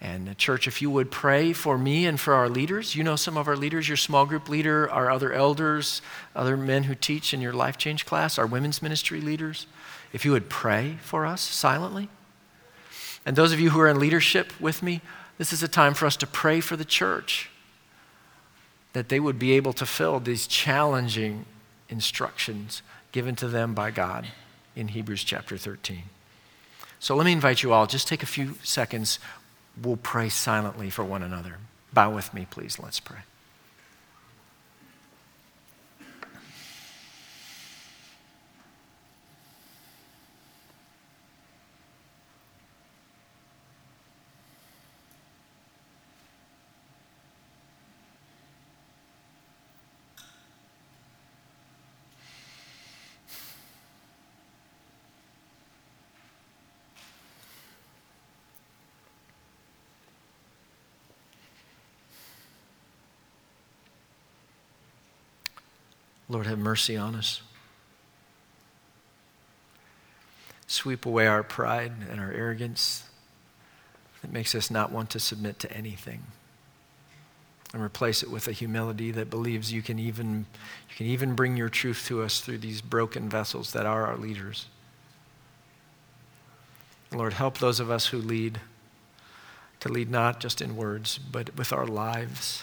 And, 0.00 0.28
uh, 0.28 0.34
church, 0.34 0.68
if 0.68 0.80
you 0.80 0.90
would 0.90 1.10
pray 1.10 1.52
for 1.52 1.76
me 1.76 2.06
and 2.06 2.20
for 2.20 2.34
our 2.34 2.48
leaders, 2.48 2.94
you 2.94 3.02
know 3.02 3.16
some 3.16 3.36
of 3.36 3.48
our 3.48 3.56
leaders, 3.56 3.88
your 3.88 3.96
small 3.96 4.26
group 4.26 4.48
leader, 4.48 4.88
our 4.90 5.10
other 5.10 5.32
elders, 5.32 6.02
other 6.36 6.56
men 6.56 6.84
who 6.84 6.94
teach 6.94 7.34
in 7.34 7.40
your 7.40 7.52
life 7.52 7.76
change 7.76 8.06
class, 8.06 8.38
our 8.38 8.46
women's 8.46 8.80
ministry 8.80 9.20
leaders. 9.20 9.66
If 10.12 10.24
you 10.24 10.32
would 10.32 10.48
pray 10.48 10.98
for 11.02 11.26
us 11.26 11.40
silently. 11.40 12.08
And 13.26 13.34
those 13.36 13.52
of 13.52 13.60
you 13.60 13.70
who 13.70 13.80
are 13.80 13.88
in 13.88 13.98
leadership 13.98 14.58
with 14.60 14.82
me, 14.82 15.00
this 15.36 15.52
is 15.52 15.62
a 15.62 15.68
time 15.68 15.94
for 15.94 16.06
us 16.06 16.16
to 16.18 16.26
pray 16.26 16.60
for 16.60 16.76
the 16.76 16.84
church 16.84 17.50
that 18.92 19.08
they 19.08 19.20
would 19.20 19.38
be 19.38 19.52
able 19.52 19.72
to 19.74 19.86
fill 19.86 20.18
these 20.18 20.46
challenging 20.46 21.44
instructions 21.88 22.82
given 23.12 23.36
to 23.36 23.48
them 23.48 23.74
by 23.74 23.90
God 23.90 24.28
in 24.76 24.88
Hebrews 24.88 25.24
chapter 25.24 25.56
13. 25.56 26.04
So 27.00 27.14
let 27.14 27.24
me 27.24 27.32
invite 27.32 27.62
you 27.62 27.72
all, 27.72 27.86
just 27.86 28.08
take 28.08 28.22
a 28.22 28.26
few 28.26 28.54
seconds. 28.62 29.18
We'll 29.80 29.96
pray 29.96 30.28
silently 30.28 30.90
for 30.90 31.04
one 31.04 31.22
another. 31.22 31.56
Bow 31.92 32.10
with 32.10 32.34
me, 32.34 32.46
please. 32.50 32.78
Let's 32.78 33.00
pray. 33.00 33.18
Lord, 66.38 66.46
have 66.46 66.60
mercy 66.60 66.96
on 66.96 67.16
us. 67.16 67.42
Sweep 70.68 71.04
away 71.04 71.26
our 71.26 71.42
pride 71.42 71.90
and 72.08 72.20
our 72.20 72.30
arrogance 72.30 73.02
that 74.22 74.32
makes 74.32 74.54
us 74.54 74.70
not 74.70 74.92
want 74.92 75.10
to 75.10 75.18
submit 75.18 75.58
to 75.58 75.72
anything. 75.72 76.22
And 77.74 77.82
replace 77.82 78.22
it 78.22 78.30
with 78.30 78.46
a 78.46 78.52
humility 78.52 79.10
that 79.10 79.30
believes 79.30 79.72
you 79.72 79.82
can 79.82 79.98
even, 79.98 80.46
you 80.88 80.94
can 80.94 81.06
even 81.06 81.34
bring 81.34 81.56
your 81.56 81.68
truth 81.68 82.04
to 82.06 82.22
us 82.22 82.40
through 82.40 82.58
these 82.58 82.82
broken 82.82 83.28
vessels 83.28 83.72
that 83.72 83.84
are 83.84 84.06
our 84.06 84.16
leaders. 84.16 84.66
Lord, 87.10 87.32
help 87.32 87.58
those 87.58 87.80
of 87.80 87.90
us 87.90 88.06
who 88.06 88.18
lead 88.18 88.60
to 89.80 89.88
lead 89.88 90.08
not 90.08 90.38
just 90.38 90.62
in 90.62 90.76
words, 90.76 91.18
but 91.18 91.56
with 91.56 91.72
our 91.72 91.84
lives. 91.84 92.62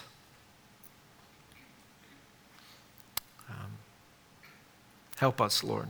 Help 5.15 5.39
us, 5.39 5.63
Lord, 5.63 5.87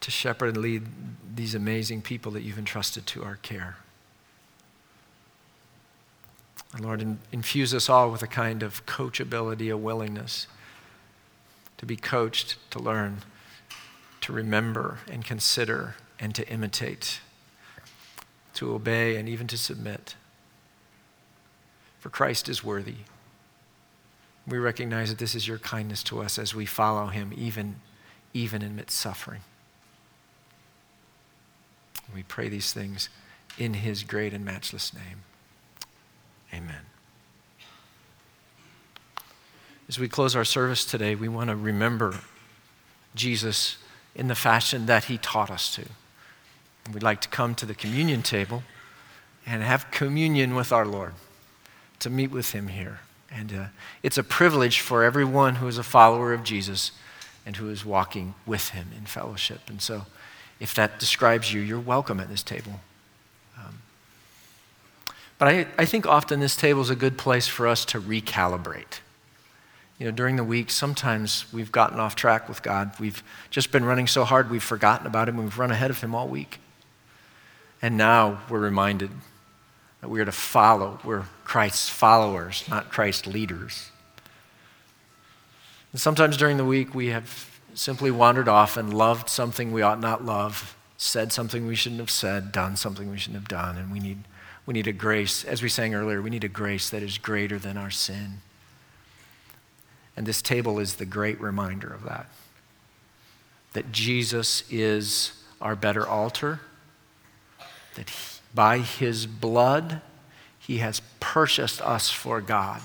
to 0.00 0.10
shepherd 0.10 0.48
and 0.48 0.56
lead 0.58 0.82
these 1.34 1.54
amazing 1.54 2.02
people 2.02 2.32
that 2.32 2.42
you've 2.42 2.58
entrusted 2.58 3.06
to 3.08 3.24
our 3.24 3.36
care. 3.36 3.76
And 6.72 6.84
Lord, 6.84 7.00
in, 7.00 7.20
infuse 7.30 7.72
us 7.72 7.88
all 7.88 8.10
with 8.10 8.22
a 8.22 8.26
kind 8.26 8.62
of 8.62 8.84
coachability, 8.84 9.72
a 9.72 9.76
willingness 9.76 10.48
to 11.78 11.86
be 11.86 11.96
coached, 11.96 12.56
to 12.70 12.78
learn, 12.78 13.18
to 14.22 14.32
remember 14.32 14.98
and 15.10 15.24
consider 15.24 15.94
and 16.18 16.34
to 16.34 16.48
imitate, 16.48 17.20
to 18.54 18.74
obey 18.74 19.16
and 19.16 19.28
even 19.28 19.46
to 19.48 19.56
submit. 19.56 20.16
For 22.00 22.08
Christ 22.08 22.48
is 22.48 22.64
worthy. 22.64 22.96
We 24.46 24.58
recognize 24.58 25.08
that 25.08 25.18
this 25.18 25.34
is 25.34 25.48
your 25.48 25.58
kindness 25.58 26.02
to 26.04 26.20
us 26.20 26.38
as 26.38 26.54
we 26.54 26.66
follow 26.66 27.06
him, 27.06 27.32
even, 27.36 27.76
even 28.34 28.62
amidst 28.62 28.98
suffering. 28.98 29.40
We 32.14 32.22
pray 32.22 32.48
these 32.48 32.72
things 32.72 33.08
in 33.58 33.74
his 33.74 34.02
great 34.02 34.32
and 34.34 34.44
matchless 34.44 34.92
name. 34.92 35.22
Amen. 36.52 36.82
As 39.88 39.98
we 39.98 40.08
close 40.08 40.36
our 40.36 40.44
service 40.44 40.84
today, 40.84 41.14
we 41.14 41.28
want 41.28 41.50
to 41.50 41.56
remember 41.56 42.20
Jesus 43.14 43.76
in 44.14 44.28
the 44.28 44.34
fashion 44.34 44.86
that 44.86 45.04
he 45.04 45.18
taught 45.18 45.50
us 45.50 45.74
to. 45.74 45.84
We'd 46.92 47.02
like 47.02 47.20
to 47.22 47.28
come 47.28 47.54
to 47.56 47.66
the 47.66 47.74
communion 47.74 48.22
table 48.22 48.62
and 49.46 49.62
have 49.62 49.90
communion 49.90 50.54
with 50.54 50.72
our 50.72 50.86
Lord, 50.86 51.14
to 51.98 52.10
meet 52.10 52.30
with 52.30 52.52
him 52.52 52.68
here. 52.68 53.00
And 53.34 53.52
uh, 53.52 53.64
it's 54.02 54.18
a 54.18 54.22
privilege 54.22 54.80
for 54.80 55.02
everyone 55.02 55.56
who 55.56 55.66
is 55.66 55.78
a 55.78 55.82
follower 55.82 56.32
of 56.32 56.44
Jesus 56.44 56.92
and 57.44 57.56
who 57.56 57.68
is 57.68 57.84
walking 57.84 58.34
with 58.46 58.70
him 58.70 58.88
in 58.96 59.06
fellowship. 59.06 59.68
And 59.68 59.82
so, 59.82 60.06
if 60.60 60.74
that 60.74 60.98
describes 60.98 61.52
you, 61.52 61.60
you're 61.60 61.80
welcome 61.80 62.20
at 62.20 62.28
this 62.28 62.42
table. 62.42 62.80
Um, 63.58 63.80
but 65.38 65.48
I, 65.48 65.66
I 65.76 65.84
think 65.84 66.06
often 66.06 66.40
this 66.40 66.56
table 66.56 66.80
is 66.80 66.90
a 66.90 66.96
good 66.96 67.18
place 67.18 67.48
for 67.48 67.66
us 67.66 67.84
to 67.86 68.00
recalibrate. 68.00 69.00
You 69.98 70.06
know, 70.06 70.12
during 70.12 70.36
the 70.36 70.44
week, 70.44 70.70
sometimes 70.70 71.52
we've 71.52 71.72
gotten 71.72 71.98
off 71.98 72.16
track 72.16 72.48
with 72.48 72.62
God. 72.62 72.92
We've 72.98 73.22
just 73.50 73.72
been 73.72 73.84
running 73.84 74.06
so 74.06 74.24
hard, 74.24 74.50
we've 74.50 74.62
forgotten 74.62 75.06
about 75.06 75.28
Him, 75.28 75.36
we've 75.36 75.58
run 75.58 75.70
ahead 75.70 75.90
of 75.90 76.00
Him 76.00 76.14
all 76.14 76.28
week. 76.28 76.58
And 77.82 77.96
now 77.96 78.40
we're 78.48 78.60
reminded 78.60 79.10
that 80.04 80.10
we 80.10 80.20
are 80.20 80.26
to 80.26 80.32
follow. 80.32 81.00
We're 81.02 81.24
Christ's 81.44 81.88
followers, 81.88 82.62
not 82.68 82.90
Christ's 82.90 83.26
leaders. 83.26 83.90
And 85.92 86.00
sometimes 86.00 86.36
during 86.36 86.58
the 86.58 86.64
week, 86.66 86.94
we 86.94 87.06
have 87.06 87.58
simply 87.72 88.10
wandered 88.10 88.46
off 88.46 88.76
and 88.76 88.92
loved 88.92 89.30
something 89.30 89.72
we 89.72 89.80
ought 89.80 89.98
not 89.98 90.22
love, 90.22 90.76
said 90.98 91.32
something 91.32 91.66
we 91.66 91.74
shouldn't 91.74 92.02
have 92.02 92.10
said, 92.10 92.52
done 92.52 92.76
something 92.76 93.10
we 93.10 93.16
shouldn't 93.16 93.40
have 93.40 93.48
done. 93.48 93.78
And 93.78 93.90
we 93.90 93.98
need, 93.98 94.18
we 94.66 94.74
need 94.74 94.86
a 94.86 94.92
grace, 94.92 95.42
as 95.42 95.62
we 95.62 95.70
sang 95.70 95.94
earlier, 95.94 96.20
we 96.20 96.28
need 96.28 96.44
a 96.44 96.48
grace 96.48 96.90
that 96.90 97.02
is 97.02 97.16
greater 97.16 97.58
than 97.58 97.78
our 97.78 97.90
sin. 97.90 98.42
And 100.18 100.26
this 100.26 100.42
table 100.42 100.78
is 100.78 100.96
the 100.96 101.06
great 101.06 101.40
reminder 101.40 101.88
of 101.88 102.04
that. 102.04 102.26
That 103.72 103.90
Jesus 103.90 104.64
is 104.70 105.32
our 105.62 105.74
better 105.74 106.06
altar, 106.06 106.60
that 107.94 108.10
by 108.54 108.78
his 108.78 109.26
blood, 109.26 110.00
he 110.58 110.78
has 110.78 111.00
purchased 111.20 111.80
us 111.82 112.10
for 112.10 112.40
God. 112.40 112.80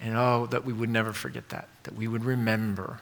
And 0.00 0.16
oh, 0.16 0.46
that 0.46 0.64
we 0.64 0.72
would 0.72 0.90
never 0.90 1.12
forget 1.12 1.48
that, 1.48 1.68
that 1.84 1.94
we 1.94 2.06
would 2.06 2.24
remember 2.24 3.00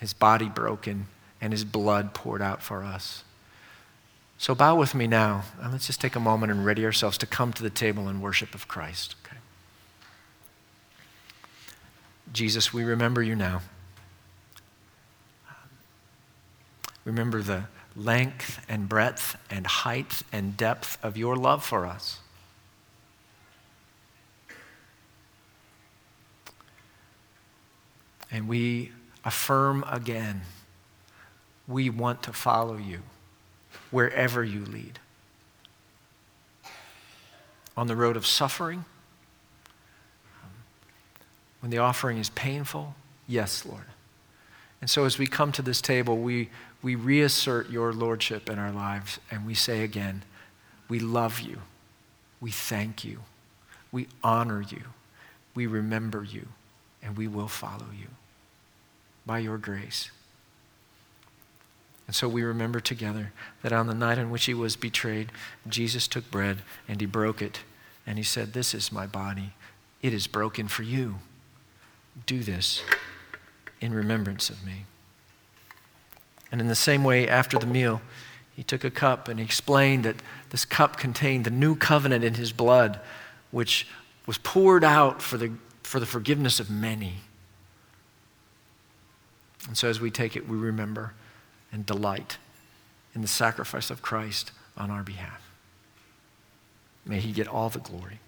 his 0.00 0.12
body 0.12 0.48
broken 0.48 1.06
and 1.40 1.52
his 1.52 1.64
blood 1.64 2.12
poured 2.12 2.42
out 2.42 2.62
for 2.62 2.82
us. 2.82 3.24
So 4.36 4.54
bow 4.54 4.74
with 4.74 4.94
me 4.94 5.06
now, 5.06 5.44
and 5.60 5.72
let's 5.72 5.86
just 5.86 6.00
take 6.00 6.16
a 6.16 6.20
moment 6.20 6.50
and 6.50 6.64
ready 6.64 6.84
ourselves 6.84 7.18
to 7.18 7.26
come 7.26 7.52
to 7.52 7.62
the 7.62 7.70
table 7.70 8.08
in 8.08 8.22
worship 8.22 8.54
of 8.54 8.68
Christ. 8.68 9.14
Okay? 9.24 9.36
Jesus, 12.32 12.72
we 12.72 12.84
remember 12.84 13.22
you 13.22 13.36
now. 13.36 13.60
Remember 17.04 17.42
the 17.42 17.64
length 17.96 18.64
and 18.68 18.88
breadth 18.88 19.36
and 19.50 19.66
height 19.66 20.22
and 20.32 20.56
depth 20.56 20.98
of 21.02 21.16
your 21.16 21.36
love 21.36 21.64
for 21.64 21.86
us. 21.86 22.20
And 28.30 28.48
we 28.48 28.92
affirm 29.24 29.84
again 29.90 30.42
we 31.70 31.88
want 31.88 32.22
to 32.24 32.32
follow 32.32 32.76
you 32.76 33.00
wherever 33.90 34.42
you 34.42 34.64
lead. 34.64 34.98
On 37.76 37.86
the 37.86 37.96
road 37.96 38.16
of 38.16 38.26
suffering, 38.26 38.84
when 41.60 41.70
the 41.70 41.78
offering 41.78 42.18
is 42.18 42.30
painful, 42.30 42.94
yes, 43.28 43.64
Lord. 43.64 43.84
And 44.80 44.90
so 44.90 45.04
as 45.04 45.18
we 45.18 45.26
come 45.26 45.52
to 45.52 45.62
this 45.62 45.80
table, 45.80 46.18
we, 46.18 46.50
we 46.82 46.94
reassert 46.94 47.70
your 47.70 47.92
lordship 47.92 48.48
in 48.48 48.58
our 48.58 48.72
lives 48.72 49.18
and 49.30 49.46
we 49.46 49.54
say 49.54 49.82
again, 49.82 50.22
we 50.88 50.98
love 50.98 51.40
you, 51.40 51.60
we 52.40 52.50
thank 52.50 53.04
you, 53.04 53.20
we 53.92 54.08
honor 54.22 54.62
you, 54.62 54.82
we 55.54 55.66
remember 55.66 56.24
you, 56.24 56.48
and 57.02 57.16
we 57.16 57.28
will 57.28 57.48
follow 57.48 57.86
you 57.98 58.08
by 59.26 59.38
your 59.38 59.58
grace. 59.58 60.10
And 62.06 62.14
so 62.16 62.28
we 62.28 62.42
remember 62.42 62.80
together 62.80 63.32
that 63.62 63.72
on 63.72 63.86
the 63.86 63.94
night 63.94 64.18
on 64.18 64.30
which 64.30 64.46
he 64.46 64.54
was 64.54 64.74
betrayed, 64.74 65.30
Jesus 65.68 66.08
took 66.08 66.28
bread 66.28 66.62
and 66.88 67.00
he 67.00 67.06
broke 67.06 67.40
it. 67.40 67.60
And 68.04 68.18
he 68.18 68.24
said, 68.24 68.52
This 68.52 68.74
is 68.74 68.90
my 68.90 69.06
body. 69.06 69.52
It 70.02 70.12
is 70.12 70.26
broken 70.26 70.66
for 70.66 70.82
you. 70.82 71.20
Do 72.26 72.40
this 72.40 72.82
in 73.80 73.94
remembrance 73.94 74.50
of 74.50 74.64
me. 74.66 74.86
And 76.52 76.60
in 76.60 76.68
the 76.68 76.74
same 76.74 77.04
way, 77.04 77.28
after 77.28 77.58
the 77.58 77.66
meal, 77.66 78.00
he 78.54 78.62
took 78.62 78.84
a 78.84 78.90
cup 78.90 79.28
and 79.28 79.38
he 79.38 79.44
explained 79.44 80.04
that 80.04 80.16
this 80.50 80.64
cup 80.64 80.96
contained 80.96 81.44
the 81.44 81.50
new 81.50 81.76
covenant 81.76 82.24
in 82.24 82.34
his 82.34 82.52
blood, 82.52 83.00
which 83.50 83.86
was 84.26 84.38
poured 84.38 84.84
out 84.84 85.22
for 85.22 85.36
the, 85.36 85.52
for 85.82 86.00
the 86.00 86.06
forgiveness 86.06 86.60
of 86.60 86.70
many. 86.70 87.14
And 89.66 89.76
so 89.76 89.88
as 89.88 90.00
we 90.00 90.10
take 90.10 90.36
it, 90.36 90.48
we 90.48 90.56
remember 90.56 91.14
and 91.72 91.86
delight 91.86 92.38
in 93.14 93.22
the 93.22 93.28
sacrifice 93.28 93.90
of 93.90 94.02
Christ 94.02 94.52
on 94.76 94.90
our 94.90 95.02
behalf. 95.02 95.50
May 97.04 97.20
he 97.20 97.32
get 97.32 97.46
all 97.46 97.68
the 97.68 97.78
glory. 97.78 98.20